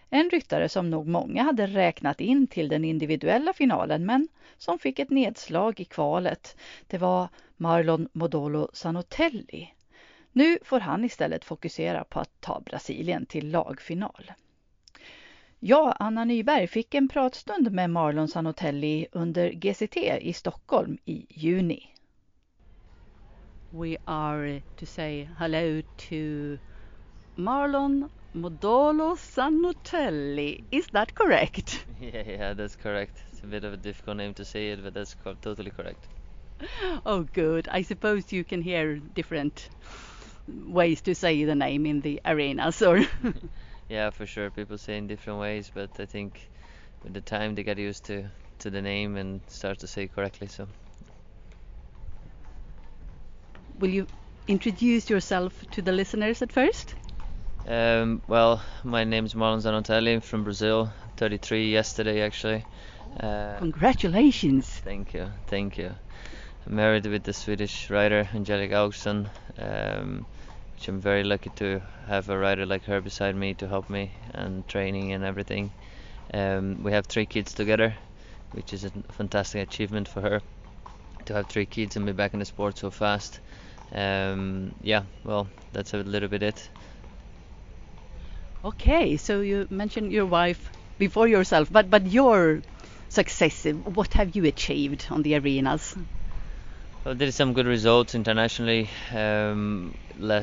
En 0.10 0.29
ryttare 0.29 0.69
som 0.69 0.89
nog 0.89 1.08
många 1.08 1.43
hade 1.43 1.67
räknat 1.67 2.21
in 2.21 2.47
till 2.47 2.69
den 2.69 2.86
individuella 2.86 3.53
finalen 3.53 4.06
men 4.06 4.27
som 4.58 4.79
fick 4.79 4.99
ett 4.99 5.10
nedslag 5.10 5.79
i 5.79 5.86
kvalet. 5.86 6.58
Det 6.88 6.97
var 6.97 7.27
Marlon 7.58 8.10
Modolo 8.13 8.69
Sanotelli. 8.73 9.73
Nu 10.36 10.58
får 10.62 10.80
han 10.80 11.04
istället 11.06 11.46
fokusera 11.46 12.04
på 12.04 12.19
att 12.19 12.41
ta 12.41 12.60
Brasilien 12.65 13.26
till 13.26 13.52
lagfinal. 13.52 14.32
Jag, 15.60 15.96
Anna 16.00 16.26
Nyberg, 16.26 16.67
fick 16.67 16.93
en 16.96 17.08
pratstund 17.08 17.72
med 17.72 17.89
Marlon 17.89 18.28
Sanotelli 18.28 19.08
under 19.12 19.52
GCT 19.52 19.98
i 20.22 20.34
Stockholm 20.34 20.98
i 21.06 21.26
juni. 21.30 21.89
We 23.69 23.98
are 24.06 24.62
to 24.76 24.86
say 24.86 25.30
hello 25.38 25.82
to 25.96 26.15
Marlon 27.36 28.10
Modolo 28.32 29.15
Sanotelli. 29.17 30.67
Is 30.72 30.88
that 30.88 31.13
correct? 31.13 31.86
Yeah, 32.00 32.28
yeah, 32.28 32.54
that's 32.54 32.76
correct. 32.76 33.24
It's 33.32 33.43
a 33.43 33.48
bit 33.48 33.63
of 33.63 33.74
a 33.74 33.78
difficult 33.78 34.17
name 34.17 34.34
to 34.34 34.46
say 34.46 34.72
it, 34.72 34.84
but 34.84 34.93
that's 34.93 35.15
totally 35.41 35.72
correct. 35.72 36.08
Oh, 37.06 37.24
good. 37.34 37.67
I 37.72 37.84
suppose 37.84 38.36
you 38.36 38.43
can 38.43 38.62
hear 38.62 39.00
different 39.13 39.69
ways 40.47 41.01
to 41.01 41.15
say 41.15 41.43
the 41.45 41.56
name 41.56 41.86
in 41.86 42.01
the 42.01 42.21
arenas 42.25 42.82
or 42.88 43.06
yeah 43.89 44.10
for 44.10 44.25
sure. 44.25 44.49
People 44.49 44.77
say 44.77 44.97
in 44.97 45.08
different 45.08 45.39
ways 45.39 45.71
but 45.73 45.89
i 45.99 46.06
think 46.06 46.49
with 47.03 47.13
the 47.13 47.21
time 47.21 47.56
they 47.56 47.63
get 47.63 47.77
used 47.77 48.06
to 48.06 48.25
to 48.60 48.69
the 48.69 48.82
name 48.82 49.17
and 49.17 49.41
start 49.47 49.79
to 49.79 49.88
say 49.88 50.08
correctly 50.08 50.47
so. 50.47 50.67
Will 53.79 53.89
you 53.89 54.08
introduce 54.47 55.10
yourself 55.10 55.65
to 55.71 55.82
the 55.82 55.91
listeners 55.91 56.41
at 56.41 56.51
first? 56.51 56.95
Um, 57.67 58.21
well 58.27 58.62
my 58.84 59.03
name 59.03 59.25
is 59.25 59.34
marlon 59.34 59.62
zanotelli. 59.62 60.21
From 60.23 60.43
brazil. 60.43 60.91
33 61.17 61.71
yesterday 61.71 62.21
actually. 62.21 62.65
Uh, 63.19 63.58
congratulations. 63.60 64.67
thank 64.67 65.13
you 65.13 65.29
thank 65.47 65.77
you. 65.77 65.91
I'm 66.65 66.75
married 66.75 67.06
with 67.06 67.23
the 67.23 67.34
Swedish 67.34 67.89
writer 67.89 68.27
Angelica 68.34 68.75
Augsson 68.75 69.29
um, 69.58 70.25
which 70.84 70.89
I'm 70.89 71.00
very 71.00 71.24
lucky 71.24 71.50
to 71.52 71.82
have 72.08 72.28
a 72.28 72.38
rider 72.38 72.65
like 72.65 72.84
her 72.84 73.00
beside 73.00 73.38
me 73.38 73.54
to 73.54 73.69
help 73.69 73.89
me 73.89 74.12
and 74.34 74.67
training 74.67 75.13
and 75.13 75.24
everything. 75.24 75.72
Um, 76.34 76.84
we 76.84 76.91
have 76.91 77.06
three 77.06 77.26
kids 77.26 77.54
together, 77.54 77.96
which 78.52 78.74
is 78.74 78.84
a 78.84 78.91
fantastic 79.13 79.63
achievement 79.63 80.10
for 80.10 80.19
her 80.19 80.41
to 81.24 81.34
have 81.36 81.48
three 81.48 81.65
kids 81.65 81.96
and 81.96 82.06
be 82.06 82.12
back 82.12 82.34
in 82.34 82.39
the 82.39 82.46
sport 82.46 82.78
so 82.78 82.89
fast. 82.89 83.39
Um, 83.96 84.76
yeah, 84.82 85.04
well, 85.24 85.48
that's 85.72 85.93
a 85.93 86.00
little 86.00 86.28
bit 86.28 86.43
it. 86.43 86.69
Okay, 88.65 89.15
so 89.15 89.39
you 89.39 89.67
mentioned 89.69 90.12
your 90.12 90.26
wife 90.26 90.69
before 91.00 91.30
yourself, 91.30 91.72
but 91.72 91.89
but 91.89 92.08
your 92.08 92.62
success, 93.08 93.63
what 93.63 94.12
have 94.15 94.36
you 94.36 94.43
achieved 94.43 95.06
on 95.10 95.22
the 95.22 95.36
arenas? 95.36 95.96
Well, 97.06 97.16
did 97.16 97.34
some 97.34 97.54
good 97.54 97.66
results 97.66 98.16
internationally. 98.16 98.89
Um, 99.13 99.94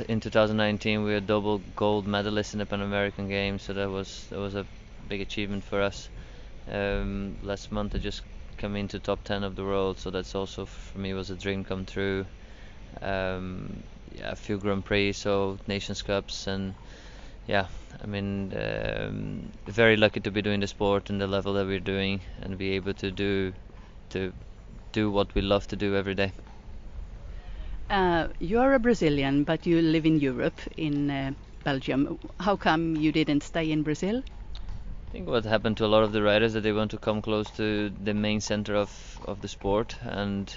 in 0.09 0.20
2019, 0.20 1.03
we 1.05 1.12
were 1.12 1.20
double 1.20 1.59
gold 1.75 2.07
medalists 2.07 2.53
in 2.53 2.59
the 2.59 2.66
Pan 2.66 2.83
American 2.83 3.29
Games, 3.29 3.62
so 3.62 3.73
that 3.73 3.88
was 3.90 4.27
that 4.29 4.38
was 4.38 4.55
a 4.55 4.66
big 5.09 5.23
achievement 5.23 5.64
for 5.64 5.81
us. 5.81 6.11
Um, 6.68 7.38
last 7.42 7.73
month, 7.73 7.94
I 7.94 7.99
just 7.99 8.23
came 8.59 8.77
into 8.77 9.01
top 9.01 9.25
10 9.25 9.42
of 9.42 9.57
the 9.57 9.64
world, 9.64 9.99
so 9.99 10.11
that's 10.11 10.35
also 10.35 10.66
for 10.66 10.99
me 10.99 11.14
was 11.14 11.31
a 11.31 11.37
dream 11.37 11.64
come 11.64 11.87
true. 11.87 12.27
Um, 13.03 13.83
yeah, 14.12 14.33
a 14.33 14.37
few 14.37 14.59
Grand 14.59 14.85
Prix, 14.85 15.12
so 15.14 15.59
Nations 15.66 16.03
Cups, 16.03 16.46
and 16.46 16.75
yeah, 17.46 17.68
I 18.03 18.07
mean, 18.07 18.53
um, 18.57 19.53
very 19.66 19.96
lucky 19.96 20.20
to 20.20 20.31
be 20.31 20.42
doing 20.42 20.61
the 20.61 20.68
sport 20.68 21.11
and 21.11 21.20
the 21.20 21.27
level 21.27 21.55
that 21.55 21.66
we're 21.66 21.81
doing, 21.81 22.23
and 22.42 22.59
be 22.59 22.73
able 22.73 22.94
to 22.94 23.11
do 23.11 23.55
to 24.11 24.33
do 24.92 25.11
what 25.11 25.35
we 25.35 25.42
love 25.42 25.66
to 25.68 25.77
do 25.77 25.96
every 25.96 26.14
day. 26.14 26.33
Uh, 27.90 28.29
you 28.38 28.61
are 28.61 28.72
a 28.74 28.79
Brazilian, 28.79 29.42
but 29.42 29.66
you 29.66 29.83
live 29.83 30.07
in 30.07 30.20
Europe, 30.20 30.61
in 30.76 31.11
uh, 31.11 31.33
Belgium. 31.64 32.20
How 32.38 32.55
come 32.55 32.94
you 32.94 33.11
didn't 33.11 33.42
stay 33.42 33.72
in 33.72 33.83
Brazil? 33.83 34.22
I 35.09 35.11
think 35.11 35.26
what 35.26 35.44
happened 35.44 35.76
to 35.79 35.87
a 35.87 35.88
lot 35.88 36.05
of 36.05 36.12
the 36.12 36.22
riders 36.22 36.53
that 36.53 36.61
they 36.61 36.70
want 36.72 36.92
to 36.92 36.98
come 36.98 37.20
close 37.20 37.50
to 37.57 37.90
the 38.05 38.14
main 38.14 38.40
center 38.40 38.76
of, 38.76 39.20
of 39.24 39.42
the 39.42 39.48
sport 39.48 39.96
and 40.03 40.57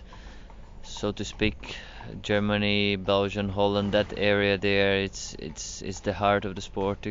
so 0.84 1.12
to 1.12 1.26
speak 1.26 1.76
Germany, 2.22 2.98
Belgium, 2.98 3.50
Holland, 3.50 3.94
that 3.94 4.14
area 4.16 4.60
there 4.60 4.98
it's 4.98 5.34
it's 5.40 5.82
it's 5.82 6.02
the 6.02 6.14
heart 6.14 6.46
of 6.46 6.54
the 6.54 6.62
sport. 6.62 7.08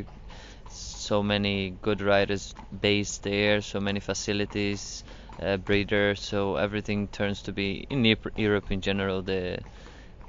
So 0.68 1.20
many 1.20 1.70
good 1.82 2.00
riders 2.00 2.54
based 2.80 3.24
there, 3.24 3.60
so 3.60 3.80
many 3.80 3.98
facilities, 3.98 5.02
uh, 5.40 5.56
breeders, 5.56 6.20
so 6.20 6.54
everything 6.54 7.08
turns 7.08 7.42
to 7.42 7.52
be 7.52 7.86
in 7.90 8.04
Europe 8.36 8.70
in 8.70 8.80
general 8.82 9.22
the 9.22 9.58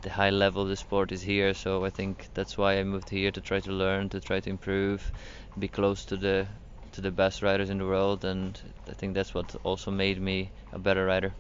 the 0.04 0.10
high 0.12 0.30
level 0.30 0.66
the 0.66 0.76
sport 0.76 1.12
is 1.12 1.22
here 1.24 1.54
so 1.54 1.84
I 1.86 1.90
think 1.90 2.28
that's 2.34 2.58
why 2.58 2.78
I 2.78 2.84
moved 2.84 3.10
here 3.10 3.32
to 3.32 3.42
try 3.42 3.60
to 3.62 3.72
learn 3.72 4.10
to 4.10 4.20
try 4.20 4.40
to 4.40 4.50
improve 4.50 5.12
be 5.58 5.68
close 5.68 6.06
to 6.06 6.18
the 6.18 6.48
to 6.92 7.02
the 7.02 7.12
best 7.12 7.42
riders 7.42 7.70
in 7.70 7.80
the 7.80 7.86
world 7.86 8.24
and 8.26 8.60
I 8.88 8.94
think 8.94 9.14
that's 9.16 9.34
what 9.34 9.56
also 9.64 9.92
made 9.92 10.22
me 10.22 10.52
a 10.72 10.80
better 10.80 11.06
rider. 11.06 11.34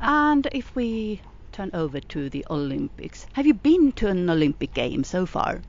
And 0.00 0.48
if 0.52 0.74
we 0.74 1.20
turn 1.52 1.70
over 1.72 2.00
to 2.00 2.28
the 2.28 2.44
Olympics, 2.50 3.26
have 3.34 3.46
you 3.46 3.54
been 3.54 3.92
to 3.92 4.08
an 4.08 4.28
Olympic 4.28 4.74
game 4.74 5.04
so 5.04 5.26
far? 5.26 5.62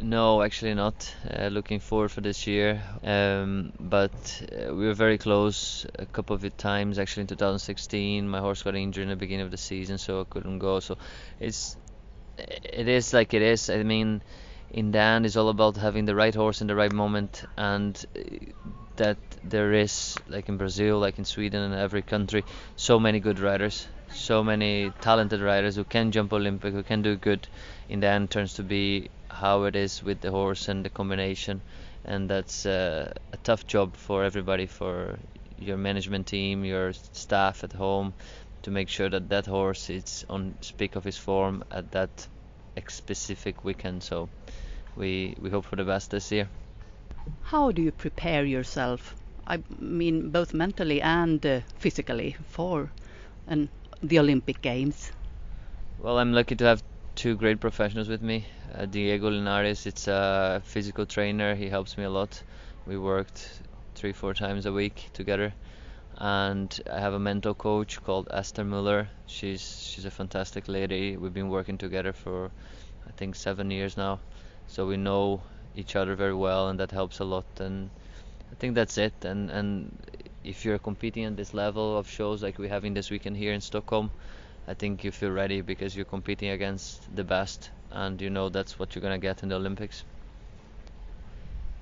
No, 0.00 0.42
actually 0.42 0.74
not. 0.74 1.14
Uh, 1.28 1.46
looking 1.48 1.78
forward 1.78 2.10
for 2.10 2.20
this 2.20 2.46
year, 2.46 2.82
um, 3.04 3.72
but 3.78 4.42
uh, 4.52 4.74
we 4.74 4.86
were 4.86 4.94
very 4.94 5.18
close 5.18 5.86
a 5.98 6.06
couple 6.06 6.34
of 6.34 6.56
times. 6.56 6.98
Actually, 6.98 7.22
in 7.22 7.26
2016, 7.28 8.28
my 8.28 8.40
horse 8.40 8.62
got 8.62 8.74
injured 8.74 9.04
in 9.04 9.08
the 9.08 9.16
beginning 9.16 9.44
of 9.44 9.50
the 9.52 9.56
season, 9.56 9.98
so 9.98 10.20
I 10.20 10.24
couldn't 10.24 10.58
go. 10.58 10.80
So 10.80 10.98
it's 11.38 11.76
it 12.38 12.88
is 12.88 13.12
like 13.12 13.34
it 13.34 13.42
is. 13.42 13.70
I 13.70 13.82
mean, 13.84 14.22
in 14.70 14.90
the 14.92 14.98
end 15.00 15.26
is 15.26 15.36
all 15.36 15.48
about 15.48 15.76
having 15.76 16.04
the 16.06 16.14
right 16.14 16.34
horse 16.34 16.60
in 16.60 16.66
the 16.66 16.74
right 16.76 16.92
moment 16.92 17.44
and 17.56 18.04
uh, 18.16 18.20
that 18.96 19.18
there 19.42 19.72
is 19.72 20.16
like 20.28 20.48
in 20.48 20.56
Brazil 20.56 20.98
like 20.98 21.18
in 21.18 21.24
Sweden 21.24 21.62
and 21.62 21.74
every 21.74 22.02
country 22.02 22.44
so 22.76 22.98
many 23.00 23.20
good 23.20 23.38
riders 23.40 23.86
so 24.14 24.42
many 24.42 24.90
talented 25.00 25.40
riders 25.40 25.76
who 25.76 25.84
can 25.84 26.10
jump 26.10 26.32
Olympic 26.32 26.72
who 26.72 26.82
can 26.82 27.02
do 27.02 27.16
good 27.16 27.46
in 27.88 28.00
the 28.00 28.06
end 28.06 28.30
turns 28.30 28.54
to 28.54 28.62
be 28.62 29.10
how 29.28 29.64
it 29.64 29.76
is 29.76 30.02
with 30.02 30.20
the 30.20 30.30
horse 30.30 30.68
and 30.68 30.84
the 30.84 30.90
combination 30.90 31.60
and 32.04 32.30
that's 32.30 32.66
uh, 32.66 33.12
a 33.32 33.36
tough 33.38 33.66
job 33.66 33.96
for 33.96 34.24
everybody 34.24 34.66
for 34.66 35.18
your 35.58 35.76
management 35.76 36.26
team 36.26 36.64
your 36.64 36.92
staff 36.92 37.64
at 37.64 37.72
home 37.72 38.14
to 38.62 38.70
make 38.70 38.88
sure 38.88 39.08
that 39.08 39.28
that 39.28 39.46
horse 39.46 39.90
is 39.90 40.24
on 40.30 40.54
peak 40.78 40.96
of 40.96 41.04
his 41.04 41.16
form 41.16 41.62
at 41.70 41.90
that 41.90 42.26
specific 42.88 43.64
weekend 43.64 44.02
so 44.02 44.28
we 44.96 45.34
we 45.40 45.50
hope 45.50 45.64
for 45.64 45.76
the 45.76 45.84
best 45.84 46.10
this 46.10 46.30
year. 46.32 46.48
How 47.42 47.72
do 47.72 47.82
you 47.82 47.92
prepare 47.92 48.44
yourself? 48.44 49.14
I 49.46 49.62
mean, 49.78 50.30
both 50.30 50.54
mentally 50.54 51.02
and 51.02 51.44
uh, 51.44 51.60
physically 51.78 52.36
for 52.48 52.90
an, 53.46 53.68
the 54.02 54.18
Olympic 54.18 54.60
Games. 54.62 55.12
Well, 55.98 56.18
I'm 56.18 56.32
lucky 56.32 56.56
to 56.56 56.64
have 56.64 56.82
two 57.14 57.36
great 57.36 57.60
professionals 57.60 58.08
with 58.08 58.22
me. 58.22 58.46
Uh, 58.74 58.86
Diego 58.86 59.30
Linares, 59.30 59.86
it's 59.86 60.08
a 60.08 60.62
physical 60.64 61.06
trainer. 61.06 61.54
He 61.54 61.68
helps 61.68 61.96
me 61.96 62.04
a 62.04 62.10
lot. 62.10 62.42
We 62.86 62.98
worked 62.98 63.62
three, 63.94 64.12
four 64.12 64.34
times 64.34 64.66
a 64.66 64.72
week 64.72 65.10
together. 65.12 65.54
And 66.18 66.78
I 66.92 67.00
have 67.00 67.14
a 67.14 67.18
mental 67.18 67.54
coach 67.54 68.02
called 68.02 68.28
Esther 68.30 68.64
Muller. 68.64 69.08
She's 69.26 69.62
she's 69.62 70.04
a 70.04 70.10
fantastic 70.10 70.68
lady. 70.68 71.16
We've 71.16 71.34
been 71.34 71.48
working 71.48 71.78
together 71.78 72.12
for 72.12 72.50
I 73.06 73.10
think 73.12 73.34
seven 73.34 73.70
years 73.70 73.96
now 73.96 74.20
so 74.66 74.86
we 74.86 74.96
know 74.96 75.42
each 75.76 75.96
other 75.96 76.14
very 76.14 76.34
well 76.34 76.68
and 76.68 76.78
that 76.80 76.90
helps 76.90 77.18
a 77.18 77.24
lot 77.24 77.44
and 77.58 77.90
I 78.50 78.54
think 78.56 78.74
that's 78.74 78.98
it 78.98 79.12
and 79.24 79.50
and 79.50 79.96
if 80.44 80.64
you're 80.64 80.78
competing 80.78 81.24
at 81.24 81.36
this 81.36 81.54
level 81.54 81.96
of 81.96 82.08
shows 82.08 82.42
like 82.42 82.58
we're 82.58 82.68
having 82.68 82.94
this 82.94 83.10
weekend 83.10 83.36
here 83.36 83.52
in 83.52 83.60
Stockholm 83.60 84.10
I 84.68 84.74
think 84.74 85.04
you 85.04 85.10
feel 85.10 85.30
ready 85.30 85.60
because 85.60 85.94
you're 85.94 86.04
competing 86.04 86.50
against 86.50 87.14
the 87.14 87.24
best 87.24 87.70
and 87.90 88.20
you 88.20 88.30
know 88.30 88.48
that's 88.48 88.78
what 88.78 88.94
you're 88.94 89.02
gonna 89.02 89.18
get 89.18 89.42
in 89.42 89.50
the 89.50 89.56
Olympics. 89.56 90.04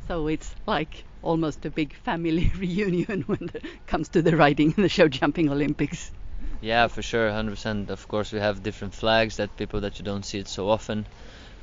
So 0.08 0.26
it's 0.26 0.54
like 0.66 1.04
almost 1.22 1.64
a 1.64 1.70
big 1.70 1.94
family 1.94 2.50
reunion 2.58 3.22
when 3.22 3.50
it 3.54 3.64
comes 3.86 4.08
to 4.10 4.22
the 4.22 4.36
riding 4.36 4.74
in 4.76 4.82
the 4.82 4.88
show 4.88 5.06
jumping 5.06 5.48
Olympics. 5.48 6.10
Yeah 6.60 6.88
for 6.88 7.02
sure 7.02 7.28
100% 7.30 7.90
of 7.90 8.08
course 8.08 8.32
we 8.32 8.40
have 8.40 8.62
different 8.62 8.94
flags 8.94 9.36
that 9.36 9.56
people 9.56 9.80
that 9.82 9.98
you 9.98 10.04
don't 10.04 10.24
see 10.24 10.38
it 10.38 10.48
so 10.48 10.68
often 10.68 11.06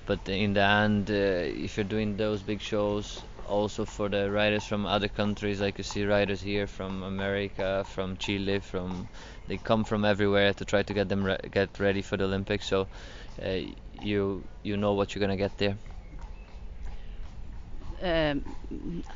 but 0.09 0.27
in 0.27 0.53
the 0.53 0.63
end, 0.63 1.11
uh, 1.11 1.13
if 1.13 1.77
you're 1.77 1.83
doing 1.83 2.17
those 2.17 2.41
big 2.41 2.61
shows, 2.61 3.21
also 3.49 3.85
for 3.85 4.09
the 4.09 4.29
riders 4.31 4.63
from 4.65 4.85
other 4.85 5.07
countries, 5.07 5.59
like 5.59 5.77
you 5.77 5.83
see 5.83 6.05
riders 6.05 6.41
here 6.41 6.67
from 6.67 7.03
America, 7.03 7.83
from 7.87 8.17
Chile, 8.17 8.59
from 8.59 9.09
they 9.47 9.57
come 9.57 9.83
from 9.83 10.05
everywhere 10.05 10.53
to 10.53 10.65
try 10.65 10.83
to 10.83 10.93
get 10.93 11.09
them 11.09 11.23
re 11.23 11.37
get 11.51 11.79
ready 11.79 12.01
for 12.01 12.17
the 12.17 12.25
Olympics. 12.25 12.67
So 12.67 12.87
uh, 13.43 13.59
you 14.01 14.43
you 14.63 14.77
know 14.77 14.93
what 14.93 15.15
you're 15.15 15.21
gonna 15.21 15.37
get 15.37 15.57
there. 15.57 15.77
Um, 18.01 18.43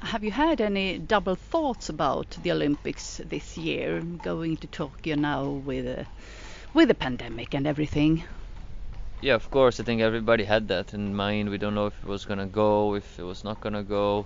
have 0.01 0.23
you 0.25 0.31
had 0.31 0.59
any 0.59 0.97
double 0.97 1.35
thoughts 1.35 1.87
about 1.87 2.29
the 2.43 2.51
Olympics 2.51 3.21
this 3.23 3.57
year, 3.57 4.01
going 4.01 4.57
to 4.57 4.67
Tokyo 4.67 5.15
now 5.15 5.47
with 5.47 5.87
uh, 5.99 6.03
with 6.73 6.89
the 6.89 6.95
pandemic 6.95 7.53
and 7.53 7.65
everything? 7.65 8.23
Yeah, 9.23 9.35
of 9.35 9.49
course, 9.49 9.79
I 9.79 9.83
think 9.83 10.01
everybody 10.01 10.43
had 10.43 10.67
that 10.67 10.93
in 10.93 11.15
mind. 11.15 11.49
We 11.49 11.57
don't 11.57 11.75
know 11.75 11.85
if 11.85 11.97
it 12.03 12.09
was 12.09 12.25
gonna 12.25 12.45
go, 12.45 12.95
if 12.95 13.17
it 13.17 13.23
was 13.23 13.45
not 13.45 13.61
gonna 13.61 13.81
go, 13.81 14.25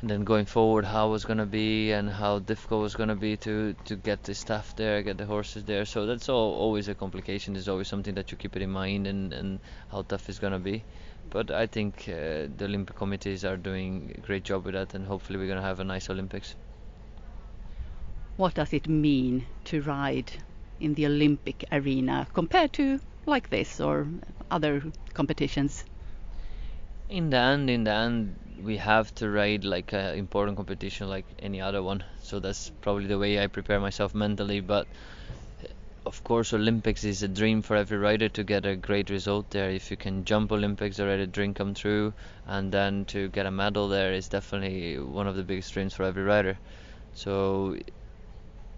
and 0.00 0.10
then 0.10 0.24
going 0.24 0.46
forward, 0.46 0.84
how 0.84 1.06
it 1.08 1.12
was 1.12 1.24
gonna 1.24 1.46
be 1.46 1.92
and 1.92 2.10
how 2.10 2.40
difficult 2.40 2.80
it 2.80 2.82
was 2.82 2.96
gonna 2.96 3.14
be 3.14 3.36
to 3.36 3.74
to 3.84 3.94
get 3.94 4.24
the 4.24 4.34
staff 4.34 4.74
there, 4.74 5.02
get 5.02 5.16
the 5.16 5.26
horses 5.26 5.62
there. 5.62 5.84
So 5.84 6.06
that's 6.06 6.28
all 6.28 6.54
always 6.54 6.88
a 6.88 6.94
complication. 6.94 7.54
There's 7.54 7.68
always 7.68 7.86
something 7.86 8.16
that 8.16 8.32
you 8.32 8.36
keep 8.36 8.56
it 8.56 8.62
in 8.62 8.70
mind 8.70 9.06
and 9.06 9.32
and 9.32 9.60
how 9.92 10.02
tough 10.02 10.28
it's 10.28 10.40
gonna 10.40 10.58
be. 10.58 10.82
But 11.30 11.52
I 11.52 11.66
think 11.66 12.08
uh, 12.08 12.48
the 12.58 12.64
Olympic 12.64 12.96
committees 12.96 13.44
are 13.44 13.56
doing 13.56 14.12
a 14.18 14.20
great 14.26 14.42
job 14.42 14.64
with 14.64 14.74
that, 14.74 14.92
and 14.94 15.06
hopefully 15.06 15.38
we're 15.38 15.52
gonna 15.52 15.68
have 15.70 15.78
a 15.78 15.84
nice 15.84 16.10
Olympics. 16.10 16.56
What 18.36 18.54
does 18.54 18.72
it 18.72 18.88
mean 18.88 19.46
to 19.66 19.82
ride 19.82 20.32
in 20.80 20.94
the 20.94 21.06
Olympic 21.06 21.64
arena 21.70 22.26
compared 22.32 22.72
to 22.72 22.98
like 23.30 23.48
this 23.50 23.80
or 23.80 24.06
other 24.50 24.82
competitions? 25.14 25.84
In 27.08 27.30
the 27.30 27.38
end, 27.38 27.70
in 27.70 27.84
the 27.84 27.92
end, 27.92 28.36
we 28.62 28.76
have 28.76 29.14
to 29.16 29.30
ride 29.30 29.64
like 29.64 29.92
an 29.92 30.16
important 30.18 30.56
competition 30.56 31.08
like 31.08 31.24
any 31.40 31.60
other 31.60 31.82
one. 31.82 32.04
So 32.22 32.38
that's 32.40 32.70
probably 32.82 33.06
the 33.06 33.18
way 33.18 33.42
I 33.42 33.46
prepare 33.46 33.80
myself 33.80 34.14
mentally. 34.14 34.60
But 34.60 34.86
of 36.06 36.22
course, 36.24 36.52
Olympics 36.52 37.04
is 37.04 37.22
a 37.22 37.28
dream 37.28 37.62
for 37.62 37.76
every 37.76 37.98
rider 37.98 38.28
to 38.28 38.44
get 38.44 38.66
a 38.66 38.76
great 38.76 39.10
result 39.10 39.50
there. 39.50 39.70
If 39.70 39.90
you 39.90 39.96
can 39.96 40.24
jump 40.24 40.52
Olympics, 40.52 41.00
already 41.00 41.24
a 41.24 41.26
dream 41.26 41.54
come 41.54 41.74
true, 41.74 42.12
and 42.46 42.72
then 42.72 43.04
to 43.06 43.28
get 43.28 43.46
a 43.46 43.50
medal 43.50 43.88
there 43.88 44.12
is 44.12 44.28
definitely 44.28 44.98
one 44.98 45.26
of 45.26 45.36
the 45.36 45.42
biggest 45.42 45.72
dreams 45.72 45.94
for 45.94 46.04
every 46.04 46.22
rider. 46.22 46.58
So 47.14 47.76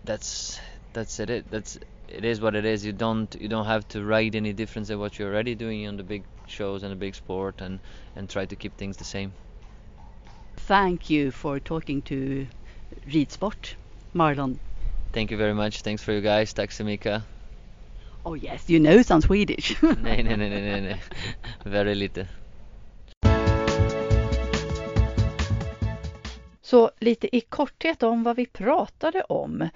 that's 0.05 0.61
that's 0.93 1.21
it. 1.21 1.51
That's 1.51 1.79
it 2.13 2.25
is 2.25 2.41
what 2.41 2.55
it 2.55 2.65
is. 2.65 2.85
You 2.85 2.93
don't 2.93 3.35
you 3.41 3.49
don't 3.49 3.67
have 3.67 3.89
to 3.89 4.05
ride 4.05 4.37
any 4.37 4.53
difference 4.53 4.89
than 4.89 4.99
what 4.99 5.19
you're 5.19 5.33
already 5.33 5.55
doing 5.55 5.89
on 5.89 5.97
the 5.97 6.03
big 6.03 6.23
shows 6.47 6.83
and 6.83 6.93
the 6.93 6.97
big 6.97 7.15
sport, 7.15 7.61
and 7.61 7.79
and 8.17 8.29
try 8.29 8.47
to 8.47 8.57
keep 8.57 8.77
things 8.77 8.97
the 8.97 9.05
same. 9.05 9.33
Thank 10.57 11.11
you 11.11 11.31
for 11.31 11.61
talking 11.61 12.03
to 12.03 12.47
Ridsport, 13.07 13.77
Marlon. 14.15 14.59
Thank 15.13 15.31
you 15.31 15.39
very 15.39 15.55
much. 15.55 15.83
Thanks 15.83 16.03
for 16.03 16.13
you 16.13 16.21
guys. 16.21 16.55
Tack 16.55 16.73
så 16.73 16.85
mycket. 16.85 17.23
Oh 18.25 18.37
yes, 18.37 18.71
you 18.71 18.79
know 18.79 19.03
some 19.03 19.23
Swedish. 19.23 19.77
nej, 19.83 20.23
nej, 20.23 20.37
nej, 20.37 20.51
nej, 20.51 20.81
nej. 20.81 21.03
Very 21.65 21.95
lite. 21.95 22.29
Så 26.63 26.91
lite 27.01 27.37
i 27.37 27.41
korthet 27.41 28.03
om 28.03 28.23
vad 28.23 28.37
vi 28.37 28.47
pratade 28.47 29.23
om. 29.23 29.69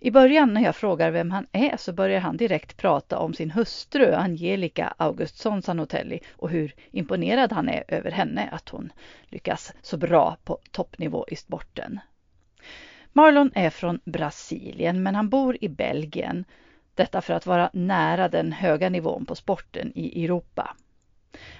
I 0.00 0.10
början 0.10 0.54
när 0.54 0.60
jag 0.60 0.76
frågar 0.76 1.10
vem 1.10 1.30
han 1.30 1.46
är 1.52 1.76
så 1.76 1.92
börjar 1.92 2.20
han 2.20 2.36
direkt 2.36 2.76
prata 2.76 3.18
om 3.18 3.34
sin 3.34 3.50
hustru 3.50 4.12
Angelica 4.12 4.94
Augustsson 4.96 5.62
Sanotelli 5.62 6.20
och 6.36 6.50
hur 6.50 6.74
imponerad 6.90 7.52
han 7.52 7.68
är 7.68 7.84
över 7.88 8.10
henne 8.10 8.48
att 8.52 8.68
hon 8.68 8.92
lyckas 9.26 9.72
så 9.82 9.96
bra 9.96 10.36
på 10.44 10.58
toppnivå 10.70 11.24
i 11.28 11.36
sporten. 11.36 12.00
Marlon 13.12 13.50
är 13.54 13.70
från 13.70 14.00
Brasilien 14.04 15.02
men 15.02 15.14
han 15.14 15.28
bor 15.28 15.56
i 15.60 15.68
Belgien. 15.68 16.44
Detta 16.94 17.20
för 17.20 17.34
att 17.34 17.46
vara 17.46 17.70
nära 17.72 18.28
den 18.28 18.52
höga 18.52 18.88
nivån 18.88 19.26
på 19.26 19.34
sporten 19.34 19.92
i 19.94 20.24
Europa. 20.24 20.76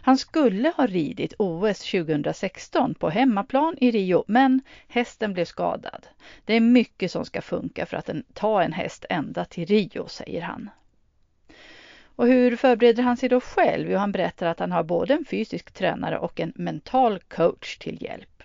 Han 0.02 0.18
skulle 0.18 0.72
ha 0.76 0.86
ridit 0.86 1.34
OS 1.38 1.90
2016 1.90 2.94
på 2.94 3.10
hemmaplan 3.10 3.76
i 3.80 3.90
Rio, 3.90 4.24
men 4.26 4.60
hästen 4.88 5.32
blev 5.32 5.44
skadad. 5.44 6.06
Det 6.44 6.54
är 6.54 6.60
mycket 6.60 7.10
som 7.10 7.24
ska 7.24 7.42
funka 7.42 7.86
för 7.86 7.96
att 7.96 8.10
ta 8.34 8.62
en 8.62 8.72
häst 8.72 9.04
ända 9.10 9.44
till 9.44 9.66
Rio, 9.66 10.06
säger 10.08 10.42
han. 10.42 10.70
Och 12.16 12.26
hur 12.26 12.56
förbereder 12.56 13.02
han 13.02 13.16
sig 13.16 13.28
då 13.28 13.40
själv? 13.40 13.90
Jo, 13.90 13.98
han 13.98 14.12
berättar 14.12 14.46
att 14.46 14.58
han 14.58 14.72
har 14.72 14.82
både 14.82 15.14
en 15.14 15.24
fysisk 15.24 15.72
tränare 15.72 16.18
och 16.18 16.40
en 16.40 16.52
mental 16.54 17.18
coach 17.18 17.78
till 17.78 18.02
hjälp. 18.02 18.35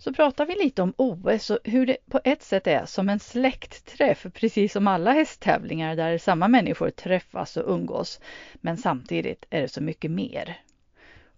Så 0.00 0.12
pratar 0.12 0.46
vi 0.46 0.54
lite 0.54 0.82
om 0.82 0.94
OS 0.96 1.50
och 1.50 1.58
hur 1.64 1.86
det 1.86 1.96
på 2.10 2.20
ett 2.24 2.42
sätt 2.42 2.66
är 2.66 2.84
som 2.84 3.08
en 3.08 3.18
släktträff, 3.20 4.26
precis 4.34 4.72
som 4.72 4.88
alla 4.88 5.12
hästtävlingar 5.12 5.96
där 5.96 6.18
samma 6.18 6.48
människor 6.48 6.90
träffas 6.90 7.56
och 7.56 7.72
umgås. 7.72 8.20
Men 8.54 8.76
samtidigt 8.76 9.46
är 9.50 9.60
det 9.60 9.68
så 9.68 9.82
mycket 9.82 10.10
mer. 10.10 10.60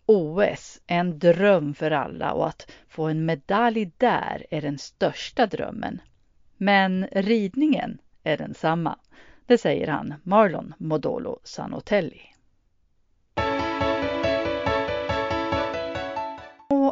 OS 0.07 0.81
är 0.87 0.99
en 0.99 1.19
dröm 1.19 1.75
för 1.75 1.91
alla 1.91 2.33
och 2.33 2.49
att 2.49 2.73
få 2.89 3.05
en 3.05 3.27
medalj 3.27 3.91
där 3.97 4.47
är 4.51 4.63
den 4.63 4.79
största 4.79 5.47
drömmen. 5.47 6.01
Men 6.57 7.07
ridningen 7.13 7.99
är 8.23 8.37
densamma. 8.37 8.99
Det 9.47 9.59
säger 9.59 9.87
han, 9.87 10.15
Marlon 10.23 10.75
Modolo 10.79 11.41
Sanotelli. 11.45 12.21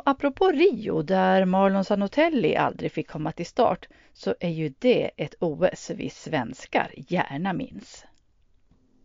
Apropå 0.08 0.50
Rio, 0.50 1.02
där 1.02 1.44
Marlon 1.44 1.84
Sanotelli 1.84 2.56
aldrig 2.56 2.92
fick 2.92 3.10
komma 3.10 3.32
till 3.32 3.46
start, 3.46 3.88
så 4.12 4.34
är 4.40 4.48
ju 4.48 4.74
det 4.78 5.10
ett 5.16 5.34
OS 5.40 5.90
vi 5.90 6.10
svenskar 6.10 6.92
gärna 6.96 7.52
minns. 7.52 8.04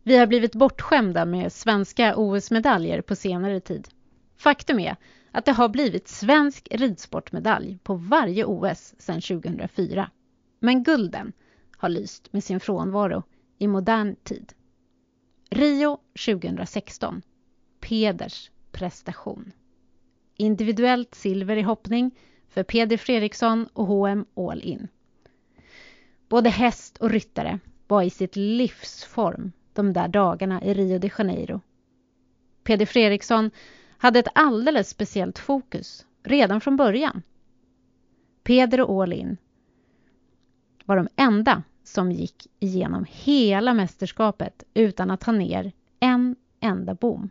Vi 0.02 0.16
har 0.16 0.26
blivit 0.26 0.54
bortskämda 0.54 1.24
med 1.24 1.52
svenska 1.52 2.16
OS-medaljer 2.16 3.00
på 3.02 3.16
senare 3.16 3.60
tid. 3.60 3.88
Faktum 4.36 4.78
är 4.78 4.96
att 5.32 5.44
det 5.44 5.52
har 5.52 5.68
blivit 5.68 6.08
svensk 6.08 6.68
ridsportmedalj 6.70 7.78
på 7.82 7.94
varje 7.94 8.44
OS 8.44 8.94
sedan 8.98 9.20
2004. 9.20 10.10
Men 10.60 10.82
gulden 10.82 11.32
har 11.76 11.88
lyst 11.88 12.32
med 12.32 12.44
sin 12.44 12.60
frånvaro 12.60 13.22
i 13.58 13.66
modern 13.66 14.16
tid. 14.16 14.52
Rio 15.50 15.98
2016. 16.26 17.22
Peders 17.80 18.50
prestation. 18.72 19.52
Individuellt 20.36 21.14
silver 21.14 21.56
i 21.56 21.62
hoppning 21.62 22.10
för 22.48 22.62
Peder 22.62 22.96
Fredriksson 22.96 23.68
och 23.72 23.86
H&M 23.86 24.24
All 24.34 24.62
In. 24.62 24.88
Både 26.28 26.50
häst 26.50 26.98
och 26.98 27.10
ryttare 27.10 27.58
var 27.86 28.02
i 28.02 28.10
sitt 28.10 28.36
livsform 28.36 29.52
de 29.72 29.92
där 29.92 30.08
dagarna 30.08 30.62
i 30.62 30.74
Rio 30.74 30.98
de 30.98 31.10
Janeiro. 31.18 31.60
Peder 32.62 32.86
Fredriksson 32.86 33.50
hade 33.98 34.18
ett 34.18 34.28
alldeles 34.34 34.88
speciellt 34.88 35.38
fokus 35.38 36.06
redan 36.22 36.60
från 36.60 36.76
början. 36.76 37.22
Peder 38.42 38.80
och 38.80 39.02
All 39.02 39.12
In 39.12 39.36
var 40.84 40.96
de 40.96 41.08
enda 41.16 41.62
som 41.84 42.12
gick 42.12 42.46
igenom 42.58 43.06
hela 43.08 43.74
mästerskapet 43.74 44.64
utan 44.74 45.10
att 45.10 45.20
ta 45.20 45.32
ner 45.32 45.72
en 46.00 46.36
enda 46.60 46.94
bom. 46.94 47.30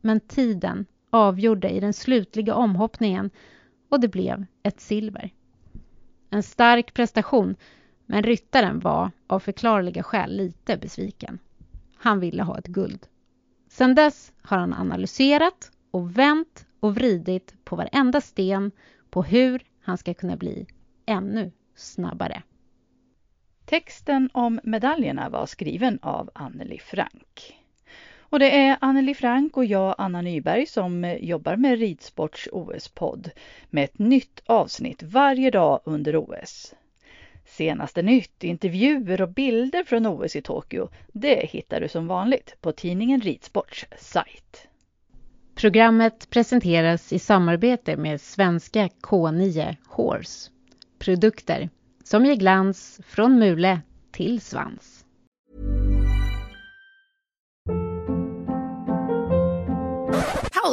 Men 0.00 0.20
tiden 0.20 0.86
avgjorde 1.10 1.70
i 1.70 1.80
den 1.80 1.92
slutliga 1.92 2.54
omhoppningen 2.54 3.30
och 3.88 4.00
det 4.00 4.08
blev 4.08 4.46
ett 4.62 4.80
silver. 4.80 5.30
En 6.30 6.42
stark 6.42 6.94
prestation, 6.94 7.56
men 8.06 8.22
ryttaren 8.22 8.80
var 8.80 9.10
av 9.26 9.40
förklarliga 9.40 10.02
skäl 10.02 10.36
lite 10.36 10.76
besviken. 10.76 11.38
Han 11.96 12.20
ville 12.20 12.42
ha 12.42 12.58
ett 12.58 12.66
guld. 12.66 13.06
Sedan 13.68 13.94
dess 13.94 14.32
har 14.42 14.58
han 14.58 14.74
analyserat 14.74 15.70
och 15.90 16.18
vänt 16.18 16.66
och 16.80 16.94
vridit 16.94 17.54
på 17.64 17.76
varenda 17.76 18.20
sten 18.20 18.72
på 19.10 19.22
hur 19.22 19.62
han 19.80 19.98
ska 19.98 20.14
kunna 20.14 20.36
bli 20.36 20.66
ännu 21.06 21.52
snabbare. 21.74 22.42
Texten 23.64 24.30
om 24.32 24.60
medaljerna 24.62 25.28
var 25.28 25.46
skriven 25.46 25.98
av 26.02 26.30
Anneli 26.34 26.78
Frank. 26.78 27.56
Och 28.30 28.38
det 28.38 28.56
är 28.56 28.76
Anneli 28.80 29.14
Frank 29.14 29.56
och 29.56 29.64
jag, 29.64 29.94
Anna 29.98 30.22
Nyberg, 30.22 30.66
som 30.66 31.04
eh, 31.04 31.16
jobbar 31.24 31.56
med 31.56 31.78
Ridsports 31.78 32.48
OS-podd 32.52 33.30
med 33.70 33.84
ett 33.84 33.98
nytt 33.98 34.42
avsnitt 34.46 35.02
varje 35.02 35.50
dag 35.50 35.80
under 35.84 36.16
OS. 36.16 36.74
Senaste 37.44 38.02
nytt, 38.02 38.44
intervjuer 38.44 39.22
och 39.22 39.28
bilder 39.28 39.84
från 39.84 40.06
OS 40.06 40.36
i 40.36 40.42
Tokyo, 40.42 40.88
det 41.12 41.46
hittar 41.50 41.80
du 41.80 41.88
som 41.88 42.06
vanligt 42.06 42.56
på 42.60 42.72
tidningen 42.72 43.20
Ridsports 43.20 43.86
sajt. 43.98 44.68
Programmet 45.54 46.30
presenteras 46.30 47.12
i 47.12 47.18
samarbete 47.18 47.96
med 47.96 48.20
svenska 48.20 48.88
K9 49.02 49.76
Horse. 49.86 50.50
Produkter 50.98 51.68
som 52.04 52.26
ger 52.26 52.34
glans 52.34 53.00
från 53.06 53.38
mule 53.38 53.80
till 54.12 54.40
svans. 54.40 54.95